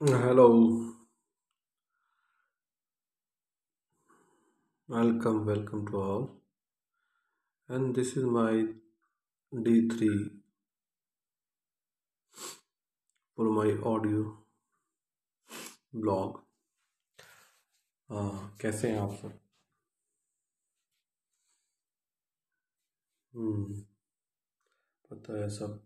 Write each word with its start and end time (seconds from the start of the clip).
Hello 0.00 0.44
welcome 4.88 5.38
welcome 5.46 5.84
to 5.86 5.98
all 6.00 6.26
and 7.68 7.94
this 7.94 8.16
is 8.18 8.24
my 8.36 8.62
D 9.52 9.74
three 9.88 10.08
for 13.38 13.48
my 13.56 13.76
audio 13.92 14.22
blog 15.94 16.40
कैसे 18.60 18.90
हैं 18.90 18.98
आप 19.00 19.14
सब? 19.22 19.38
हम्म, 23.34 23.82
पता 25.10 25.38
है, 25.40 25.48
सब 25.58 25.78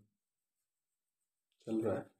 चल 1.67 1.81
रहा 1.85 1.95
है। 1.97 2.12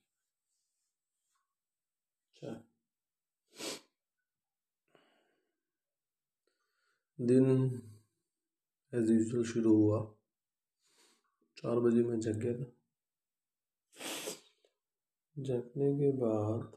दिन 7.21 7.67
एज 8.95 9.11
यूजल 9.11 9.45
शुरू 9.45 9.77
हुआ। 9.77 10.15
चार 11.57 11.79
बजे 11.79 12.03
मैं 12.03 12.21
जग 12.21 12.37
गया 12.37 12.55
था। 12.55 12.73
जगने 15.39 15.95
के 15.95 16.13
बाद 16.13 16.77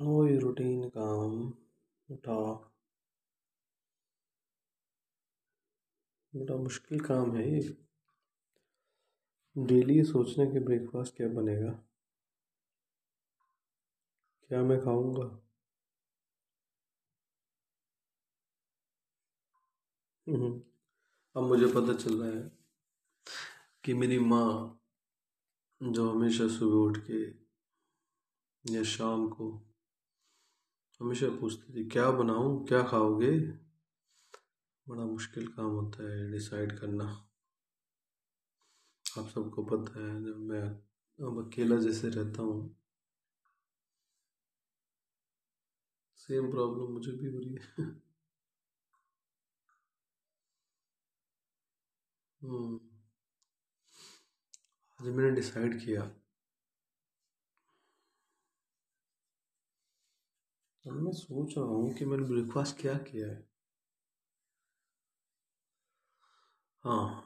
वही 0.00 0.38
रूटीन 0.38 0.88
काम 0.88 1.54
उठा। 2.10 2.54
बड़ा 6.36 6.56
मुश्किल 6.56 7.00
काम 7.00 7.36
है 7.36 7.50
ये। 7.50 7.86
डेली 9.58 10.04
सोचने 10.04 10.46
के 10.46 10.60
ब्रेकफास्ट 10.60 11.16
क्या 11.16 11.28
बनेगा? 11.28 11.72
क्या 14.48 14.62
मैं 14.62 14.80
खाऊँगा? 14.80 15.41
अब 20.32 21.42
मुझे 21.42 21.66
पता 21.66 21.94
चल 21.94 22.22
रहा 22.22 22.28
है 22.28 22.50
कि 23.84 23.94
मेरी 23.94 24.18
माँ 24.18 24.78
जो 25.82 26.10
हमेशा 26.10 26.46
सुबह 26.48 26.76
उठ 26.76 26.98
के 27.10 27.20
या 28.64 28.82
शाम 28.82 29.28
को 29.28 29.48
हमेशा 31.00 31.28
पूछती 31.40 31.74
थी, 31.74 31.84
क्या 31.88 32.10
बनाऊँ? 32.10 32.64
क्या 32.66 32.82
खाओगे? 32.82 33.30
बड़ा 34.86 35.04
मुश्किल 35.04 35.46
काम 35.46 35.70
होता 35.70 36.10
है 36.10 36.30
डिसाइड 36.32 36.78
करना। 36.78 37.04
आप 39.18 39.28
सबको 39.28 39.62
पता 39.64 40.06
है, 40.06 40.24
जब 40.24 40.36
मैं 40.36 40.62
अब 41.18 41.46
अकेला 41.46 41.76
जैसे 41.76 42.08
रहता 42.08 42.42
हूँ 42.42 42.76
सेम 46.16 46.50
प्रॉब्लम 46.50 46.92
मुझे 46.92 47.12
भी 47.12 47.26
हो 47.26 47.38
रही 47.38 47.54
है। 47.54 48.11
आज 52.42 52.48
मैंने 55.00 55.30
डिसाइड 55.30 55.84
किया। 55.84 56.02
अब 60.86 60.92
मैं 60.92 61.12
सोच 61.12 61.54
रहा 61.58 61.66
हूँ 61.66 61.94
कि 61.94 62.04
मैंने 62.04 62.24
ब्रेकफास्ट 62.24 62.80
क्या 62.80 62.94
किया 62.94 63.28
है। 63.28 63.48
हाँ। 66.84 67.24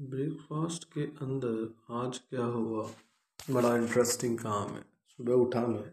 ब्रेकफास्ट 0.00 0.84
के 0.84 1.00
अंदर 1.00 1.74
आज 1.90 2.18
क्या 2.18 2.44
हुआ? 2.44 2.90
बड़ा 3.50 3.76
इंटरेस्टिंग 3.76 4.38
काम 4.38 4.74
है। 4.74 4.82
सुबह 5.08 5.34
उठा 5.34 5.66
मैं। 5.66 5.90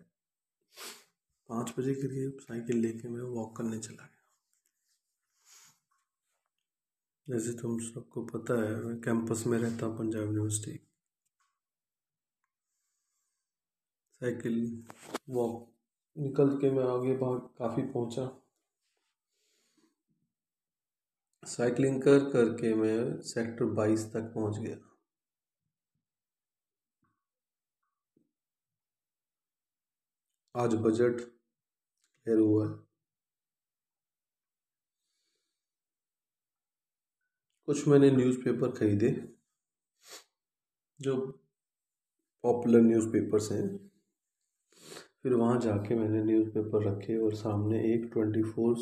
पाँच 1.49 1.73
बजे 1.79 1.95
के 1.95 2.07
लिए 2.07 2.29
साइकिल 2.29 2.77
लेके 2.77 3.07
मैं 3.07 3.21
वॉक 3.21 3.57
करने 3.57 3.79
चला 3.79 4.05
गया। 4.05 4.16
जैसे 7.27 7.53
तुम 7.53 7.77
सबको 7.79 8.21
पता 8.25 8.53
है, 8.63 8.75
मैं 8.75 8.99
कैंपस 9.01 9.43
में 9.47 9.57
रहता 9.59 9.85
हूँ, 9.85 9.97
पंजाब 9.97 10.23
यूनिवर्सिटी 10.23 10.79
साइकिल 14.21 14.55
वॉक 15.29 15.67
निकल 16.15 16.55
के 16.57 16.71
मैं 16.71 16.83
आगे 16.83 17.17
काफ़ी 17.21 17.83
पहुँचा। 17.83 18.29
साइकिलिंग 21.43 22.01
कर, 22.01 22.19
करके 22.31 22.73
मैं 22.75 23.21
सेक्टर 23.23 23.65
बाईस 23.75 24.05
तक 24.13 24.31
पहुँच 24.35 24.57
गया। 24.57 24.77
आज 30.55 30.75
बजट 30.75 31.19
क्लियर 31.21 32.39
हुआ 32.39 32.67
है। 32.67 32.86
कुछ 37.67 37.87
मैंने 37.87 38.09
न्यूज़पेपर 38.11 38.71
खरीदे, 38.71 39.09
जो 40.99 41.15
पॉपुलर 42.43 42.81
न्यूज़पेपर्स 42.81 43.51
हैं। 43.51 43.91
फिर 45.23 45.33
वहाँ 45.33 45.59
जाके 45.59 45.95
मैंने 45.95 46.23
न्यूज़पेपर 46.23 46.83
रखे 46.83 47.17
और 47.17 47.33
सामने 47.35 47.79
एक 47.93 48.09
ट्वेंटी 48.13 48.43
फोर 48.43 48.75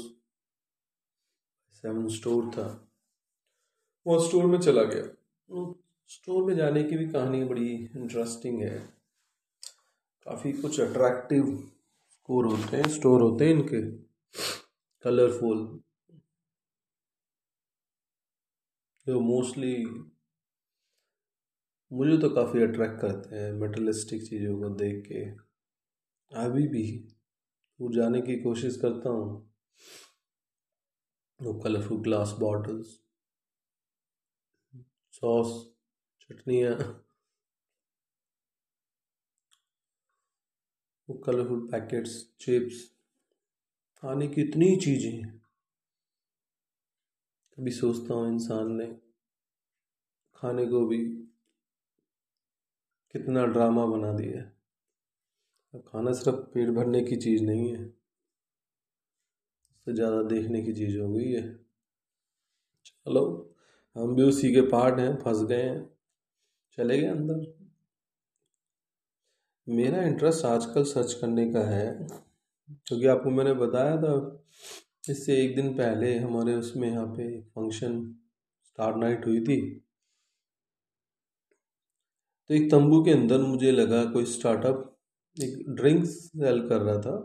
सेवन 1.72 2.08
स्टोर 2.08 2.50
था। 2.50 2.68
वो 4.08 4.20
स्टोर 4.20 4.46
में 4.46 4.60
चला 4.60 4.84
गया। 4.84 5.06
स्टोर 6.08 6.44
में 6.44 6.56
जाने 6.56 6.84
की 6.84 6.98
भी 6.98 7.08
कहानी 7.08 7.44
बड़ी 7.44 7.70
इंटरेस्टिंग 7.96 8.62
है। 8.62 8.78
काफ़ी 10.26 10.54
कुछ 10.54 10.80
अट्रैक्टिव 10.80 11.72
स्टोर 12.12 12.46
होते 12.46 12.78
हैं 12.78 12.90
स्टोर 12.90 13.22
होते 13.22 13.46
हैं 13.46 13.52
इनके। 13.52 13.82
कलरफुल 15.04 15.80
जो 19.08 19.20
मोस्टली 19.20 19.76
मुझे 21.92 22.18
तो 22.18 22.30
काफ़ी 22.30 22.62
अट्रैक्ट 22.64 23.00
करते 23.02 23.36
हैं 23.36 23.52
मेटलिस्टिक 23.54 24.24
चीज़ों 24.24 24.58
को 24.60 24.70
देख 24.70 25.04
के। 25.08 25.24
अभी 26.32 26.68
भी, 26.68 26.84
दूर 27.80 27.94
जाने 27.96 28.22
की 28.22 28.36
कोशिश 28.42 28.76
करता 28.76 29.10
हूँ। 29.10 29.52
वो 31.42 31.54
कलरफुल 31.54 31.98
ग्लास 31.98 32.36
बॉटल्स 32.40 33.00
सॉस 35.14 35.54
चटनियाँ। 36.22 36.76
वो 41.10 41.16
कलरफुल 41.16 41.60
पैकेट्स 41.60 42.18
चिप्स 42.40 42.84
खाने 44.04 44.28
की 44.28 44.42
इतनी 44.42 44.76
चीज़ें 44.76 45.45
कभी 47.58 47.72
सोचता 47.72 48.14
हूँ 48.14 48.28
इंसान 48.28 48.72
ने 48.72 48.86
खाने 50.36 50.66
को 50.68 50.86
भी 50.86 50.98
कितना 53.16 53.46
ड्रामा 53.48 53.86
बना 53.86 54.12
दिया 54.14 54.40
है। 54.40 54.54
अब 55.74 55.84
खाना 55.88 56.12
सिर्फ़ 56.14 56.40
पेट 56.54 56.70
भरने 56.70 57.02
की 57.04 57.16
चीज़ 57.18 57.44
नहीं 57.44 57.70
है, 57.70 57.84
उससे 59.70 59.94
ज़्यादा 59.94 60.22
देखने 60.26 60.62
की 60.62 60.74
चीज़ 60.74 60.98
हो 61.00 61.10
गई 61.14 61.32
है। 61.32 61.44
चलो, 62.86 63.24
हम 63.96 64.16
भी 64.16 64.24
उसी 64.24 64.54
के 64.54 64.62
पार्ट 64.70 65.00
हैं, 65.00 65.16
फंस 65.18 65.44
गए 65.44 65.62
हैं, 65.62 65.90
चले 66.78 66.98
गए 67.00 67.08
अंदर। 67.08 67.54
मेरा 69.68 70.02
इंटरेस्ट 70.04 70.46
आजकल 70.46 70.84
सर्च 70.86 71.14
करने 71.14 71.52
का 71.54 71.64
है, 71.66 71.88
क्योंकि 72.88 73.06
आपको 73.08 73.30
मैंने 73.32 73.54
बताया 73.56 73.98
था 73.98 74.14
इससे 75.10 75.34
एक 75.44 75.56
दिन 75.56 75.74
पहले 75.78 76.18
हमारे 76.20 76.54
उसमें 76.56 76.88
यहाँ 76.90 77.06
पे 77.08 77.26
फ़ंक्शन 77.42 78.02
स्टार 78.66 78.96
नाइट 78.96 79.26
हुई 79.28 79.40
थी। 79.46 79.60
तो 82.50 82.54
एक 82.54 82.70
तंबू 82.72 83.04
के 83.06 83.12
अंदर 83.12 83.42
मुझे 83.42 83.72
लगा 83.72 84.04
कोई 84.14 84.26
स्टार्टअप 84.26 84.92
एक 85.38 85.64
ड्रिंक्स 85.76 86.10
सेल 86.26 86.68
कर 86.70 86.82
रहा 86.82 87.00
था। 87.02 87.16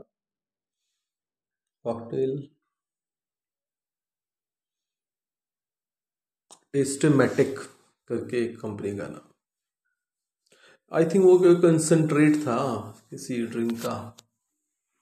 कॉकटेल 1.84 2.38
टेस्टमेटिक 6.72 7.58
करके 8.08 8.44
एक 8.44 8.60
कंपनी 8.60 8.96
का 8.96 9.06
नाम। 9.08 9.28
आई 10.92 11.04
थिंक 11.04 11.24
वो 11.24 11.38
कोई 11.38 11.54
कंसनट्रेट 11.62 12.36
था, 12.36 12.58
किसी 13.10 13.46
ड्रिंक 13.46 13.72
का। 13.82 13.94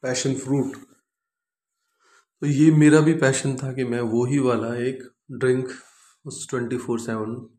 पैशन 0.03 0.35
फ्रूट 0.37 0.77
तो 2.43 2.46
ये 2.46 2.70
मेरा 2.70 3.00
भी 3.00 3.14
पैशन 3.14 3.56
था 3.56 3.73
कि 3.73 3.85
मैं 3.85 4.00
वो 4.00 4.25
ही 4.26 4.38
वाला 4.38 4.76
एक 4.76 5.14
ड्रिंक 5.32 5.69
उस 6.26 6.49
ट्वेंटी 6.50 6.76
फोर 6.76 7.00
सेवन 7.00 7.58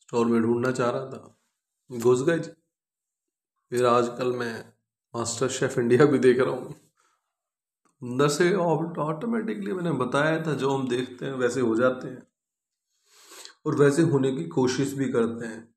स्टोर 0.00 0.26
में 0.26 0.42
ढूंढना 0.42 0.72
चाह 0.72 0.90
रहा 0.90 1.06
था। 1.06 1.38
घुस 1.98 2.22
गए 2.22 2.38
फिर 3.70 3.86
आजकल 3.86 4.32
मैं 4.32 4.72
मास्टर 5.16 5.48
शेफ 5.48 5.78
इंडिया 5.78 6.04
भी 6.04 6.18
देख 6.18 6.40
रहा 6.40 6.50
हूँ। 6.50 6.74
अंदर 8.02 8.28
से 8.28 8.54
ऑटोमेटिकली 8.54 9.72
मैंने 9.72 9.92
बताया 9.92 10.46
था, 10.46 10.54
जो 10.54 10.70
हम 10.70 10.88
देखते 10.88 11.26
हैं, 11.26 11.32
वैसे 11.32 11.60
हो 11.60 11.76
जाते 11.76 12.08
हैं। 12.08 12.26
और 13.66 13.74
वैसे 13.74 14.02
होने 14.02 14.32
की 14.32 14.44
कोशिश 14.44 14.92
भी 14.92 15.08
करते 15.08 15.46
हैं। 15.46 15.74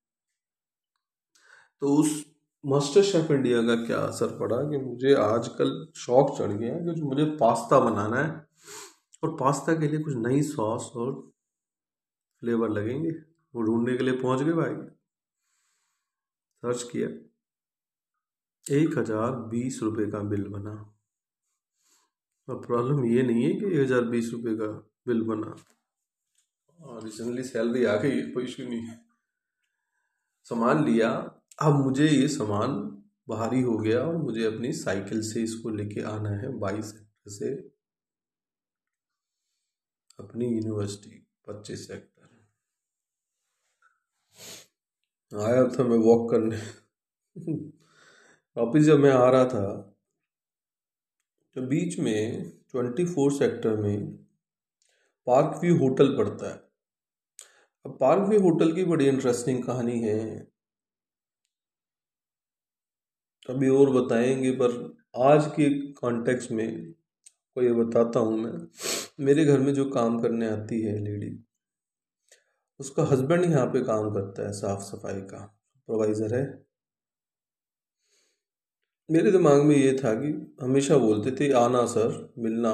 तो 1.81 1.95
उस 1.95 2.29
मास्टर 2.64 3.04
शेफ 3.04 3.32
इंडिया 3.32 3.62
का 3.62 3.76
क्या 3.86 3.98
असर 3.98 4.38
पड़ा 4.38 4.58
कि 4.70 4.78
मुझे 4.78 5.14
आजकल 5.16 5.70
शौक 5.98 6.38
चढ़ 6.38 6.52
गया 6.52 6.74
कि 6.76 6.94
जो 6.96 7.06
मुझे 7.06 7.26
पास्ता 7.38 7.80
बनाना 7.80 8.18
है 8.18 8.30
और 9.24 9.36
पास्ता 9.40 9.74
के 9.80 9.88
लिए 9.88 10.00
कुछ 10.00 10.16
नई 10.18 10.42
सॉस 10.44 10.92
और 10.96 11.12
फ्लेवर 12.42 12.70
लगेंगे। 12.70 13.12
वो 13.54 13.62
ढूँढने 13.62 13.96
के 13.98 14.04
लिए 14.04 14.14
पहुँच 14.18 14.42
गए 14.42 14.54
भाई 14.54 14.76
सर्च 16.64 16.84
किया। 16.92 17.08
एक 18.66 18.98
हज़ार 18.98 19.32
बीस 19.50 19.80
रुपये 19.84 20.06
का 20.12 20.20
बिल 20.30 20.48
बना। 20.50 20.76
और 22.48 22.66
प्रॉब्लम 22.66 23.04
ये 23.06 23.24
नहीं 23.24 23.44
है 23.44 23.54
कि 23.54 23.66
एक 23.66 23.80
हज़ार 23.80 24.02
बीस 24.12 24.32
रुपये 24.34 24.56
का 24.56 24.68
बिल 25.08 25.22
बना। 25.24 25.56
रिसेंटली 27.04 27.44
सैलरी 27.44 27.84
आ 27.86 27.96
गई, 27.96 28.22
कोई 28.32 28.44
इशू 28.44 28.64
नहीं 28.64 28.82
है। 28.82 29.00
सामान 30.48 30.86
लिया 30.86 31.10
अब 31.57 31.74
मुझे 31.75 32.07
ये 32.07 32.28
सामान 32.28 32.75
भारी 33.30 33.62
हो 33.62 33.78
गया 33.78 34.00
और 34.00 34.18
मुझे 34.18 34.44
अपनी 34.46 34.72
साइकिल 34.74 35.22
से 35.22 35.42
इसको 35.44 35.69
लेके 35.69 36.01
आना 36.01 36.30
है 36.30 36.51
बाईस 36.60 36.86
सेक्टर 36.86 37.31
से। 37.31 37.54
अपनी 40.19 40.46
यूनिवर्सिटी 40.46 41.25
पच्चीस 41.48 41.88
सेक्टर। 41.88 42.18
आया 45.31 45.63
था 45.69 45.84
मैं 45.84 45.98
वॉक 45.98 46.30
करने। 46.31 46.57
वापिस 48.57 48.84
जब 48.84 49.00
मैं 49.00 49.12
आ 49.12 49.30
रहा 49.30 49.45
था 49.45 49.66
तो 51.56 51.62
बीच 51.62 52.00
में 52.00 52.50
ट्वेंटी 52.72 53.06
फोर 53.06 53.31
सेक्टर 53.34 53.75
में 53.78 54.07
पार्क 55.28 55.60
व्यू 55.62 55.78
होटल 55.78 56.16
पड़ता 56.18 56.50
है। 56.50 56.57
अब 57.86 57.98
पार्क 58.00 58.28
व्यू 58.30 58.40
होटल 58.42 58.74
की 58.75 58.84
बड़ी 58.86 59.07
इंटरेस्टिंग 59.07 59.63
कहानी 59.63 60.00
है। 60.00 60.19
अभी 63.50 63.69
और 63.69 63.90
बताएँगे, 63.90 64.51
पर 64.51 64.98
आज 65.18 65.46
के 65.46 65.69
कॉन्टेक्स्ट 65.94 66.51
में 66.51 66.92
को 66.92 67.62
ये 67.62 67.74
बताता 67.74 68.19
हूँ 68.19 68.38
मैं। 68.40 68.51
मेरे 69.25 69.46
घर 69.46 69.60
में 69.60 69.74
जो 69.74 69.90
काम 69.90 70.19
करने 70.19 70.50
आती 70.50 70.81
है 70.81 70.98
लेडी 71.00 71.38
उसका 72.80 73.04
हस्बैंड 73.04 73.46
यहाँ 73.46 73.66
पे 73.68 73.81
काम 73.81 74.10
करता 74.13 74.46
है 74.46 74.51
साफ़ 74.51 74.81
सफ़ाई 74.81 75.22
का 75.22 75.38
सुपरवाइज़र 75.75 76.36
है। 76.36 76.44
मेरे 79.10 79.31
दिमाग 79.31 79.62
में 79.63 79.75
ये 79.75 79.94
था 79.94 80.13
कि 80.13 80.56
हमेशा 80.62 80.98
बोलते 80.98 81.31
थे, 81.31 81.52
आना 81.54 81.86
सर, 81.86 82.34
मिलना। 82.38 82.72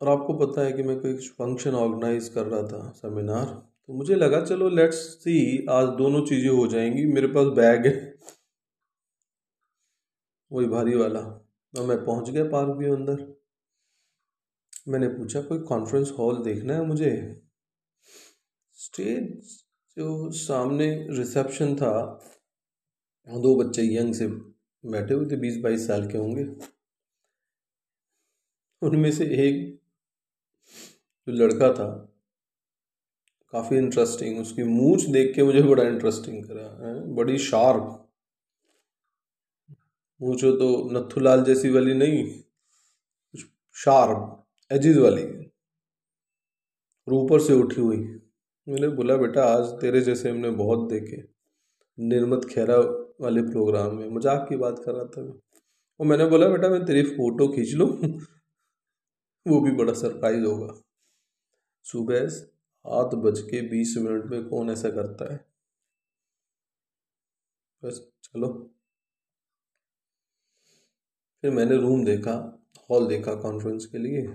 और 0.00 0.08
आपको 0.08 0.34
पता 0.46 0.62
है 0.62 0.72
कि 0.72 0.82
मैं 0.82 1.00
कोई 1.00 1.16
फ़ंक्शन 1.16 1.74
ऑर्गेनाइज 1.74 2.28
कर 2.28 2.46
रहा 2.46 2.62
था 2.62 2.90
सेमिनार 2.96 3.67
तो 3.88 3.94
मुझे 3.94 4.14
लगा, 4.14 4.44
चलो 4.44 4.68
लेट्स 4.68 4.96
सी 4.96 5.66
आज 5.66 5.88
दोनों 5.88 6.26
चीज़ें 6.26 6.50
हो 6.50 6.66
जाएँगी, 6.66 7.06
मेरे 7.06 7.26
पास 7.26 7.46
बैग 7.46 7.86
है। 7.86 8.18
वही 10.52 10.66
भारी 10.66 10.94
वाला। 10.94 11.20
और 11.78 11.86
मैं 11.86 12.04
पहुँच 12.04 12.30
गया 12.30 12.44
पार्क 12.44 12.68
भी 12.68 12.86
अंदर। 12.86 13.42
मैंने 14.88 15.08
पूछा, 15.08 15.40
कोई 15.42 15.58
कॉन्फ्रेंस 15.58 16.12
हॉल 16.18 16.42
देखना 16.42 16.74
है 16.74 16.86
मुझे? 16.86 17.42
स्टेज 18.72 19.42
जो 19.98 20.30
सामने 20.30 21.06
रिसेप्शन 21.10 21.76
था, 21.76 22.24
दो 23.28 23.64
बच्चे 23.64 23.82
यंग 23.96 24.14
से 24.14 24.26
बैठे 24.86 25.14
हुए 25.14 25.26
थे 25.26 25.36
बीस 25.36 25.56
बाईस 25.56 25.86
साल 25.86 26.10
के 26.10 26.18
होंगे। 26.18 26.44
उनमें 28.82 29.12
से 29.12 29.24
एक 29.24 29.80
जो 31.28 31.32
लड़का 31.32 31.72
था 31.72 32.07
काफ़ी 33.52 33.76
इंटरेस्टिंग 33.76 34.40
उसकी 34.40 34.62
मूछ 34.62 35.02
देख 35.02 35.34
के 35.34 35.42
मुझे 35.42 35.62
बड़ा 35.62 35.82
इंटरेस्टिंग 35.82 36.44
करा, 36.44 36.88
है? 36.88 37.14
बड़ी 37.14 37.38
शार्प 37.38 38.04
मूछ 40.22 40.44
तो 40.44 40.90
नथुलाल 40.90 41.44
जैसी 41.44 41.70
वाली 41.70 41.94
नहीं 41.94 42.42
शार्प 43.74 44.46
एजिज 44.72 44.98
वाली। 44.98 45.22
और 47.06 47.14
ऊपर 47.14 47.40
से 47.40 47.52
उठी 47.52 47.80
हुई। 47.80 47.96
मैंने 48.68 48.88
बोला, 48.88 49.16
बेटा, 49.16 49.44
आज 49.44 49.64
तेरे 49.80 50.00
जैसे 50.00 50.30
हमने 50.30 50.50
बहुत 50.50 50.88
देखे। 50.88 51.24
निर्मत 51.98 52.44
खेरा 52.44 52.76
वाले 53.20 53.42
प्रोग्राम 53.42 53.94
में 53.94 54.08
मज़ाक 54.10 54.46
की 54.48 54.56
बात 54.56 54.82
कर 54.86 54.92
रहा 54.92 55.04
था 55.04 55.22
मैं। 55.22 55.34
और 56.00 56.06
मैंने 56.06 56.26
बोला, 56.26 56.48
बेटा, 56.48 56.68
मैं 56.68 56.84
तेरी 56.84 57.02
फ़ोटो 57.02 57.48
खींच 57.48 57.74
लूँ? 57.74 57.98
वो 59.46 59.60
भी 59.60 59.70
बड़ा 59.70 59.92
सरप्राइज़ 59.92 60.44
होगा। 60.44 60.74
सुबह 61.82 62.28
आठ 62.88 63.14
बज 63.14 63.40
के 63.40 63.68
बीस 63.68 63.94
मिनट 63.98 64.24
में 64.24 64.48
कौन 64.48 64.70
ऐसा 64.70 64.90
करता 64.90 65.32
है? 65.32 65.46
बस, 67.84 68.10
चलो। 68.24 68.74
फिर 71.42 71.50
मैंने 71.50 71.76
रूम 71.76 72.04
देखा 72.04 72.64
हॉल 72.90 73.08
देखा 73.08 73.34
कॉन्फ्रेंस 73.34 73.86
के 73.86 73.98
लिए। 73.98 74.26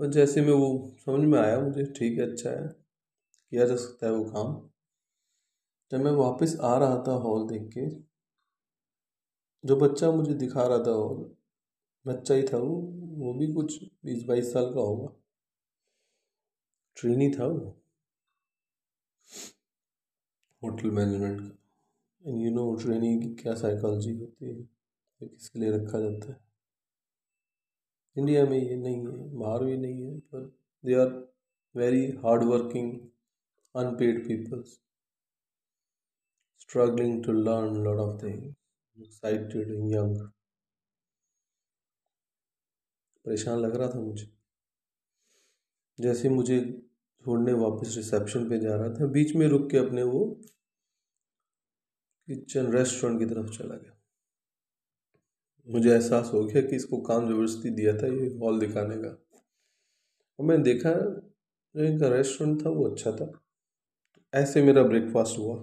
और 0.00 0.06
जैसे 0.06 0.42
मैं 0.42 0.52
वो 0.52 0.96
समझ 1.06 1.28
में 1.28 1.38
आया, 1.38 1.60
मुझे 1.60 1.84
ठीक 1.84 2.18
है 2.18 2.32
अच्छा 2.32 2.50
है। 2.50 2.68
किया 3.50 3.66
जा 3.66 3.76
सकता 3.76 4.06
है 4.06 4.12
वो 4.12 4.24
काम। 4.24 4.70
जब 5.92 6.04
मैं 6.04 6.12
वापस 6.12 6.56
आ 6.60 6.78
रहा 6.78 7.04
था 7.08 7.12
हॉल 7.12 7.48
देख 7.48 7.70
के, 7.78 7.90
जो 9.68 9.76
बच्चा 9.76 10.10
मुझे 10.10 10.34
दिखा 10.34 10.66
रहा 10.66 10.78
था 10.78 10.90
हॉल 10.90 11.36
बच्चा 12.06 12.34
ही 12.34 12.42
था 12.42 12.58
वो 12.58 12.76
वो 13.02 13.34
भी 13.34 13.52
कुछ 13.52 13.84
बीस 14.04 14.24
बाईस 14.24 14.52
साल 14.52 14.74
का 14.74 14.80
होगा। 14.80 15.21
ट्रेनी 16.96 17.30
था 17.30 17.46
वो। 17.46 17.82
होटल 20.62 20.90
मैनेजमेंट 20.90 21.40
का। 21.40 21.58
एंड 22.30 22.40
यू 22.40 22.50
नो 22.50 22.76
ट्रेनिंग 22.76 23.22
की 23.22 23.42
क्या 23.42 23.54
साइकोलॉजी 23.54 24.18
होती 24.18 24.46
है? 24.46 24.60
ये 24.60 25.28
किसके 25.28 25.58
लिए 25.58 25.70
रखा 25.70 26.00
जाता 26.00 26.32
है? 26.32 26.38
इंडिया 28.18 28.44
में 28.44 28.58
ये 28.58 28.76
नहीं 28.76 28.96
है, 28.96 29.34
बाहर 29.38 29.64
भी 29.64 29.76
नहीं 29.76 30.06
है, 30.06 30.18
पर 30.18 30.40
they 30.84 30.94
are 30.94 31.34
very 31.76 32.06
hard 32.06 32.42
working 32.42 33.00
unpaid 33.76 34.28
peoples 34.28 34.80
struggling 36.58 37.24
to 37.24 37.32
learn 37.32 37.84
lot 37.84 37.98
of 37.98 38.22
things 38.22 38.54
excited 38.98 39.68
young 39.70 40.28
परेशान 43.24 43.58
लग 43.58 43.76
रहा 43.76 43.88
था 43.88 44.00
मुझे। 44.00 44.41
जैसे 46.02 46.28
मुझे 46.28 46.82
छोड़ने 47.24 47.52
वापस 47.52 47.96
रिसेप्शन 47.96 48.48
पे 48.48 48.58
जा 48.58 48.76
रहा 48.76 48.88
था, 48.88 49.06
बीच 49.06 49.36
में 49.36 49.48
रुक 49.48 49.70
के 49.70 49.78
अपने 49.78 50.02
वो 50.02 50.40
किचन 52.26 52.72
रेस्टोरेंट 52.72 53.20
की 53.20 53.26
तरफ़ 53.26 53.50
चला 53.58 53.74
गया। 53.74 53.98
मुझे 55.68 55.90
एहसास 55.90 56.30
हो 56.32 56.44
गया 56.44 56.62
कि 56.62 56.76
इसको 56.76 57.00
काम 57.00 57.28
ज़बरदस्ती 57.28 57.70
दिया 57.70 57.98
था, 57.98 58.06
ये 58.06 58.38
हॉल 58.38 58.60
दिखाने 58.60 58.96
का। 58.96 59.26
और 60.38 60.46
मैंने 60.46 60.64
देखा, 60.64 60.90
जो 61.76 61.84
इनका 61.84 62.08
रेस्टोरेंट 62.08 62.66
था, 62.66 62.70
वो 62.70 62.88
अच्छा 62.88 63.12
था। 63.12 63.42
ऐसे 64.34 64.62
मेरा 64.62 64.82
ब्रेकफास्ट 64.82 65.38
हुआ। 65.38 65.56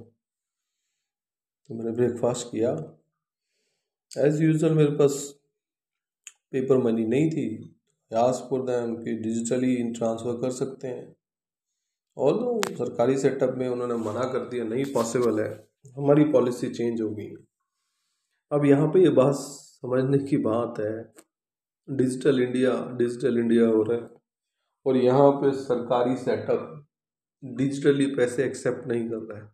तो 1.67 1.75
मैंने 1.75 1.91
ब्रेकफास्ट 1.91 2.47
किया। 2.47 2.99
एज 4.17 4.41
यूजल 4.41 4.73
मेरे 4.73 4.91
पास 4.91 5.39
पेपर 6.51 6.77
मनी 6.77 7.05
नहीं 7.05 7.29
थी। 7.29 7.78
आस्क 8.11 8.47
फॉर 8.49 8.61
दैम 8.65 8.95
कि 8.95 9.13
डिजिटली 9.17 9.75
ट्रांसफ़र 9.93 10.41
कर 10.41 10.51
सकते 10.53 10.87
हैं। 10.87 11.15
और 12.17 12.33
तो 12.35 12.75
सरकारी 12.77 13.17
सेटअप 13.17 13.53
में 13.57 13.67
उन्होंने 13.67 13.95
मना 13.99 14.23
कर 14.31 14.47
दिया, 14.49 14.63
नहीं 14.65 14.85
पॉसिबल 14.93 15.39
है, 15.39 15.49
हमारी 15.97 16.23
पॉलिसी 16.31 16.69
चेंज 16.69 17.01
हो 17.01 17.09
गई 17.11 17.29
अब 18.51 18.65
यहाँ 18.65 18.87
पे 18.87 18.99
ये 18.99 19.09
बात 19.11 19.35
समझने 19.35 20.17
की 20.19 20.37
बात 20.39 20.79
है 20.79 20.91
डिजिटल 21.87 22.39
इंडिया 22.41 22.71
डिजिटल 22.97 23.37
इंडिया 23.39 23.67
हो 23.67 23.81
रहा 23.83 23.97
है, 23.97 24.07
और 24.85 24.97
यहाँ 24.97 25.31
पे 25.33 25.51
सरकारी 25.57 26.15
सेटअप 26.17 26.75
डिजिटली 27.43 28.05
पैसे 28.15 28.43
एक्सेप्ट 28.45 28.87
नहीं 28.87 29.07
कर 29.09 29.17
रहा 29.23 29.39
है। 29.39 29.47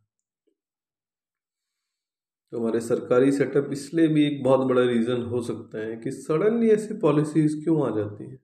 तो 2.53 2.59
हमारे 2.59 2.79
सरकारी 2.81 3.31
सेटअप 3.31 3.69
इसलिए 3.73 4.07
भी 4.07 4.25
एक 4.25 4.43
बहुत 4.43 4.67
बड़ा 4.67 4.81
रीज़न 4.83 5.21
हो 5.25 5.41
सकता 5.43 5.79
है 5.79 5.95
कि 5.97 6.11
सडनली 6.13 6.69
ऐसी 6.71 6.97
पॉलिसीज़ 6.99 7.63
क्यों 7.63 7.81
आ 7.83 7.95
जाती 7.97 8.23
हैं? 8.23 8.39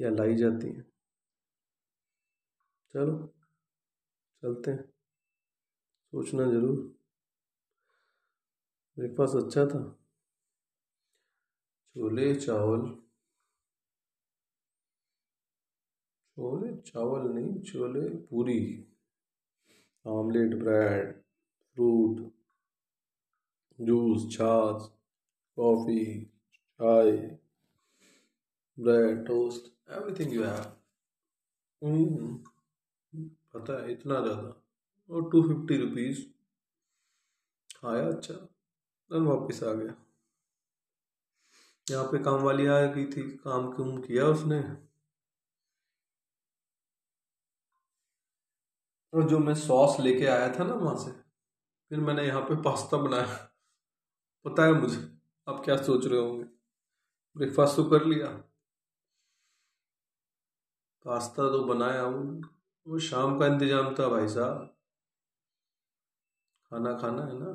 या 0.00 0.10
लाई 0.10 0.34
जाती 0.34 0.66
हैं। 0.66 0.92
चलो, 2.92 3.34
चलते 4.42 4.70
हैं। 4.70 4.84
सोचना 6.12 6.44
ज़रूर। 6.44 6.76
ब्रेकफास्ट 8.96 9.36
अच्छा 9.36 9.66
था? 9.66 9.98
छोले, 11.94 12.34
चावल। 12.34 12.90
छोले, 16.36 16.76
चावल 16.76 17.28
नहीं, 17.32 17.62
छोले 17.62 18.08
पूरी। 18.26 18.86
आमलेट 20.06 20.54
ब्रेड, 20.54 21.22
फ्रूट, 21.74 22.32
जूस, 23.80 24.32
छाछ, 24.32 24.90
कॉफ़ी, 25.56 26.24
चाय, 26.54 27.12
bread, 28.80 29.26
toast. 29.26 29.69
Everything 29.90 30.32
you 30.32 30.42
have 30.44 30.64
पता 33.54 33.82
है 33.82 33.92
इतना 33.92 34.20
ज़्यादा। 34.20 34.50
और 35.10 35.30
टू 35.30 35.42
फिफ्टी 35.42 35.76
रुपीज़ 35.76 36.20
खाया 37.76 38.06
अच्छा। 38.08 38.34
और 38.34 39.22
वापस 39.22 39.62
आ 39.62 39.72
गया। 39.72 39.94
यहाँ 41.86 42.04
पे 42.12 42.18
काम 42.24 42.42
वाली 42.42 42.66
आ 42.66 42.80
गई 42.86 43.04
थी। 43.06 43.22
काम 43.44 43.70
कुम 43.72 43.96
किया 44.02 44.26
उसने? 44.26 44.60
और 49.12 49.28
जो 49.28 49.38
मैं 49.38 49.54
सॉस 49.54 49.98
लेके 50.00 50.26
आया 50.26 50.48
था 50.58 50.64
ना 50.64 50.74
वहाँ 50.74 50.96
से 50.98 51.10
फिर 51.90 52.00
मैंने 52.00 52.26
यहाँ 52.26 52.42
पे 52.42 52.56
पास्ता 52.62 52.96
बनाया। 52.96 53.36
पता 54.44 54.64
है 54.64 54.72
मुझे? 54.72 54.98
आप 55.46 55.62
क्या 55.64 55.76
सोच 55.82 56.06
रहे 56.06 56.20
होंगे? 56.20 56.44
ब्रेकफास्ट 57.36 57.76
तो 57.76 57.84
कर 57.90 58.04
लिया। 58.04 58.28
पास्ता 61.04 61.48
तो 61.52 61.62
बनाया 61.64 62.04
वो 62.86 62.98
शाम 63.00 63.38
का 63.38 63.46
इंतज़ाम 63.46 63.94
था 63.94 64.08
भाई 64.08 64.28
साहब। 64.28 64.66
खाना 66.72 66.92
खाना 66.98 67.22
है 67.22 67.38
ना? 67.38 67.52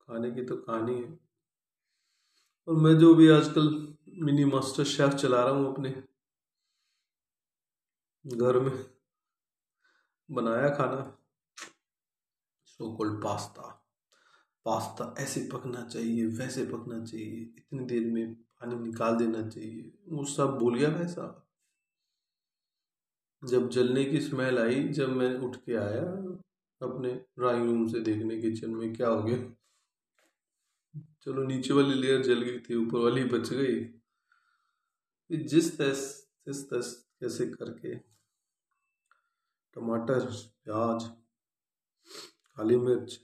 खाने 0.00 0.30
की 0.30 0.44
तो 0.44 0.56
कहानी 0.56 0.94
है। 0.94 1.18
और 2.68 2.74
मैं 2.76 2.96
जो 2.98 3.14
भी 3.14 3.28
आजकल 3.30 3.68
मिनी 4.22 4.44
मास्टर 4.44 4.84
शेफ 4.86 5.14
चला 5.14 5.42
रहा 5.44 5.54
हूँ 5.54 5.72
अपने 5.72 5.90
घर 8.24 8.58
में, 8.60 8.84
बनाया 10.28 10.68
खाना। 10.76 11.00
So 12.66 12.92
cold 12.96 13.22
pasta. 13.22 13.72
पास्ता 14.66 15.14
ऐसे 15.18 15.48
पकना 15.52 15.82
चाहिए, 15.84 16.26
वैसे 16.28 16.64
पकना 16.66 17.04
चाहिए, 17.04 17.40
इतनी 17.58 17.84
देर 17.86 18.12
में 18.12 18.34
पानी 18.34 18.76
निकाल 18.76 19.16
देना 19.16 19.48
चाहिए। 19.48 19.92
वो 20.08 20.24
सब 20.26 20.58
भूल 20.58 20.78
गया 20.78 20.90
भाई 20.90 21.06
साहब। 21.08 21.45
जब 23.44 23.68
जलने 23.68 24.04
की 24.04 24.20
स्मेल 24.20 24.58
आई, 24.58 24.88
जब 24.88 25.08
मैं 25.08 25.38
उठ 25.38 25.56
के 25.56 25.74
आया, 25.74 26.02
अपने 26.82 27.14
ड्राइंग 27.14 27.66
रूम 27.66 27.86
से 27.88 28.00
देखने 28.00 28.40
किचन 28.40 28.70
में 28.70 28.94
क्या 28.94 29.08
हो 29.08 29.22
गया? 29.22 29.38
चलो 31.22 31.42
नीचे 31.42 31.74
वाली 31.74 31.94
लेयर 31.94 32.22
जल 32.22 32.42
गई 32.42 32.58
थी, 32.58 32.74
ऊपर 32.74 32.98
वाली 32.98 33.24
बच 33.24 33.52
गई। 33.52 33.84
जिस 35.36 35.78
तस 35.78 36.26
जिस 36.48 36.70
तस 36.70 37.08
कैसे 37.20 37.46
करके 37.46 37.94
टमाटर, 39.74 40.20
प्याज, 40.64 41.04
काली 42.56 42.76
मिर्च 42.76 43.20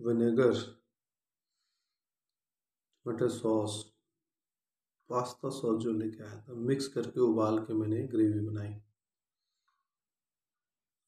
विनेगर 0.00 0.54
टमाटर 3.06 3.28
सॉस 3.28 3.84
पास्ता 5.08 5.48
सॉस 5.50 5.82
जो 5.82 5.92
लेके 5.92 6.22
आया 6.22 6.40
था 6.40 6.54
मिक्स 6.54 6.88
करके 6.88 7.20
उबाल 7.20 7.58
के 7.58 7.74
मैंने 7.74 8.02
ग्रेवी 8.06 8.40
बनाई। 8.40 8.74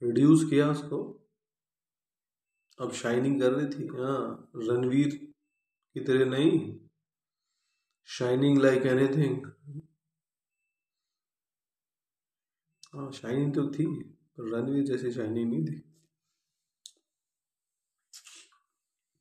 रिड्यूस 0.02 0.44
किया 0.50 0.70
उसको। 0.70 0.98
अब 2.80 2.92
शाइनिंग 2.92 3.40
कर 3.40 3.52
रही 3.52 3.66
थी। 3.66 3.86
हाँ 3.86 4.50
रणवीर 4.56 5.14
की 5.96 6.00
तरह 6.00 6.24
नहीं। 6.24 6.78
शाइनिंग 8.08 8.58
लाइक 8.58 8.86
एनीथिंग 8.86 9.46
हाँ 12.94 13.10
शाइनिंग 13.12 13.54
तो 13.54 13.70
थी, 13.70 13.86
पर 14.38 14.48
रणवीर 14.54 14.84
जैसी 14.84 15.12
शाइनिंग 15.12 15.50
नहीं 15.50 15.64
थी। 15.66 15.78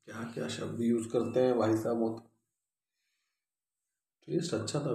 क्या 0.08 0.24
क्या 0.34 0.48
शब्द 0.48 0.82
यूज़ 0.82 1.08
करते 1.10 1.40
हैं 1.40 1.58
भाई 1.58 1.78
साहब 1.78 1.98
वो 1.98 2.10
टेस्ट 4.28 4.54
अच्छा 4.54 4.80
था। 4.80 4.94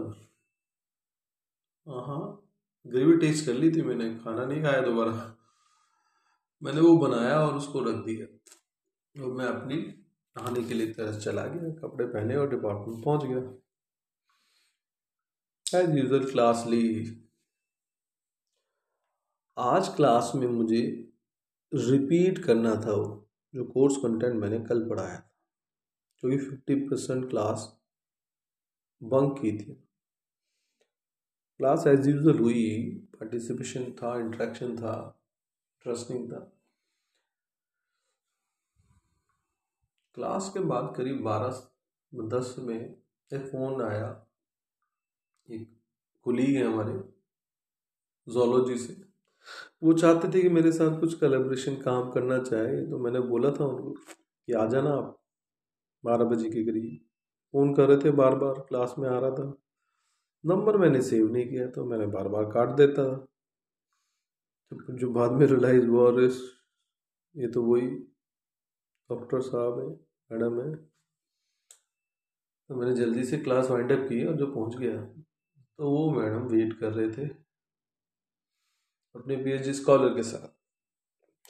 हाँ 1.86 2.06
हाँ 2.06 2.48
ग्रेवी 2.86 3.16
टेस्ट 3.18 3.46
कर 3.46 3.54
ली 3.54 3.70
थी 3.70 3.82
मैंने। 3.82 4.14
खाना 4.18 4.44
नहीं 4.46 4.62
खाया 4.62 4.80
दोबारा। 4.80 5.31
मैंने 6.62 6.80
वो 6.80 6.96
बनाया 6.98 7.38
और 7.40 7.56
उसको 7.56 7.80
रख 7.80 7.94
दिया। 7.94 8.26
और 9.16 9.32
मैं 9.32 9.46
अपनी 9.46 9.76
नहाने 9.76 10.62
के 10.62 10.74
लिए 10.74 10.92
तरह 10.92 11.18
चला 11.18 11.46
गया, 11.46 11.70
कपड़े 11.72 12.06
पहने 12.06 12.36
और 12.36 12.48
डिपार्टमेंट 12.50 13.04
पहुँच 13.04 13.24
गया। 13.24 13.40
एज 15.80 15.96
यूजल 15.96 16.30
क्लास 16.30 16.64
ली। 16.68 16.82
आज 19.58 19.88
क्लास 19.88 20.32
में 20.34 20.46
मुझे 20.46 20.80
रिपीट 21.72 22.38
करना 22.38 22.74
था 22.76 22.92
वो, 22.92 23.28
जो 23.54 23.64
कोर्स 23.64 23.96
कंटेंट 23.96 24.34
मैंने 24.34 24.58
कल 24.60 24.88
पढ़ाया 24.88 25.16
था 25.16 25.30
क्योंकि 26.22 26.38
फिफ्टी 26.38 26.74
परसेंट 26.74 27.28
क्लास 27.30 27.66
बंक 29.02 29.38
की 29.40 29.52
थी। 29.52 29.74
क्लास 31.60 31.86
एज 31.86 32.06
यूजल 32.08 32.38
हुई 32.38 32.64
पार्टिसिपेशन 33.14 33.92
था 33.92 34.18
इंट्रैक्शन 34.20 34.76
था। 34.76 34.94
इंटरेस्टिंग 35.86 36.32
था 36.32 36.38
क्लास 40.14 40.50
के 40.54 40.60
बाद 40.60 40.92
करीब 40.96 41.22
बारह 41.22 42.26
दस 42.28 42.54
में 42.58 42.76
एक 42.76 43.46
फ़ोन 43.46 43.82
आया। 43.82 44.26
एक 45.48 45.68
कुलीग 46.22 46.56
है 46.56 46.64
हमारे 46.64 46.92
जोलॉजी 48.32 48.78
से। 48.78 48.94
वो 49.82 49.92
चाहते 49.92 50.28
थे 50.28 50.42
कि 50.42 50.48
मेरे 50.48 50.72
साथ 50.72 51.00
कुछ 51.00 51.18
कलेब्रेशन 51.18 51.76
काम 51.76 52.10
करना 52.10 52.38
चाहे 52.38 52.90
तो 52.90 52.98
मैंने 52.98 53.20
बोला 53.20 53.50
था 53.50 53.64
उनको 53.64 53.90
कि 53.90 54.52
आ 54.52 54.66
जाना 54.66 54.90
आप 54.90 55.18
बारह 56.04 56.24
बजे 56.24 56.50
के 56.50 56.64
करीब। 56.64 56.96
फ़ोन 57.52 57.74
कर 57.74 57.88
रहे 57.88 57.96
थे 57.98 58.10
बार 58.10 58.34
बार, 58.34 58.54
क्लास 58.54 58.94
में 58.98 59.08
आ 59.08 59.18
रहा 59.18 59.30
था। 59.30 59.52
नंबर 60.46 60.76
मैंने 60.76 61.02
सेव 61.02 61.32
नहीं 61.32 61.48
किया 61.48 61.66
तो 61.66 61.84
मैंने 61.84 62.06
बार 62.06 62.28
बार 62.28 62.44
काट 62.44 62.68
देता। 62.68 63.04
था 63.04 63.28
तो 64.74 64.96
जो 64.98 65.10
बाद 65.12 65.32
में 65.32 65.46
रिलाइज 65.46 65.84
हुआ 65.86 66.02
और 66.02 66.20
ये 66.22 67.48
तो 67.48 67.62
वही 67.64 67.88
डॉक्टर 69.10 69.40
साहब 69.42 69.78
है, 69.78 69.86
मैडम 70.30 70.60
है। 70.60 70.74
तो 72.70 72.74
मैंने 72.74 72.94
जल्दी 72.96 73.24
से 73.24 73.38
क्लास 73.38 73.70
वाइंड 73.70 73.92
अप 73.92 74.08
की 74.08 74.24
और 74.24 74.36
जो 74.36 74.46
पहुँच 74.46 74.76
गया 74.76 75.00
तो 75.78 75.90
वो 75.90 76.10
मैडम 76.12 76.46
वेट 76.48 76.78
कर 76.78 76.92
रहे 76.92 77.10
थे। 77.10 77.26
अपने 79.14 79.36
पीएचडी 79.36 79.72
स्कॉलर 79.74 80.14
के 80.16 80.22
साथ। 80.22 80.48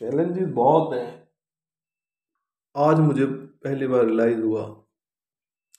चैलेंजेस 0.00 0.48
बहुत 0.50 0.94
हैं। 0.94 1.28
आज 2.74 2.98
मुझे 2.98 3.26
पहली 3.26 3.86
बार 3.86 4.04
रिलाइज 4.06 4.40
हुआ, 4.40 4.62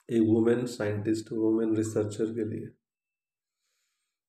एक 0.10 0.22
वुमेन 0.24 0.66
साइंटिस्ट 0.68 1.32
वुमेन 1.34 1.76
रिसर्चर 1.76 2.34
के 2.36 2.46
लिए। 2.46 2.68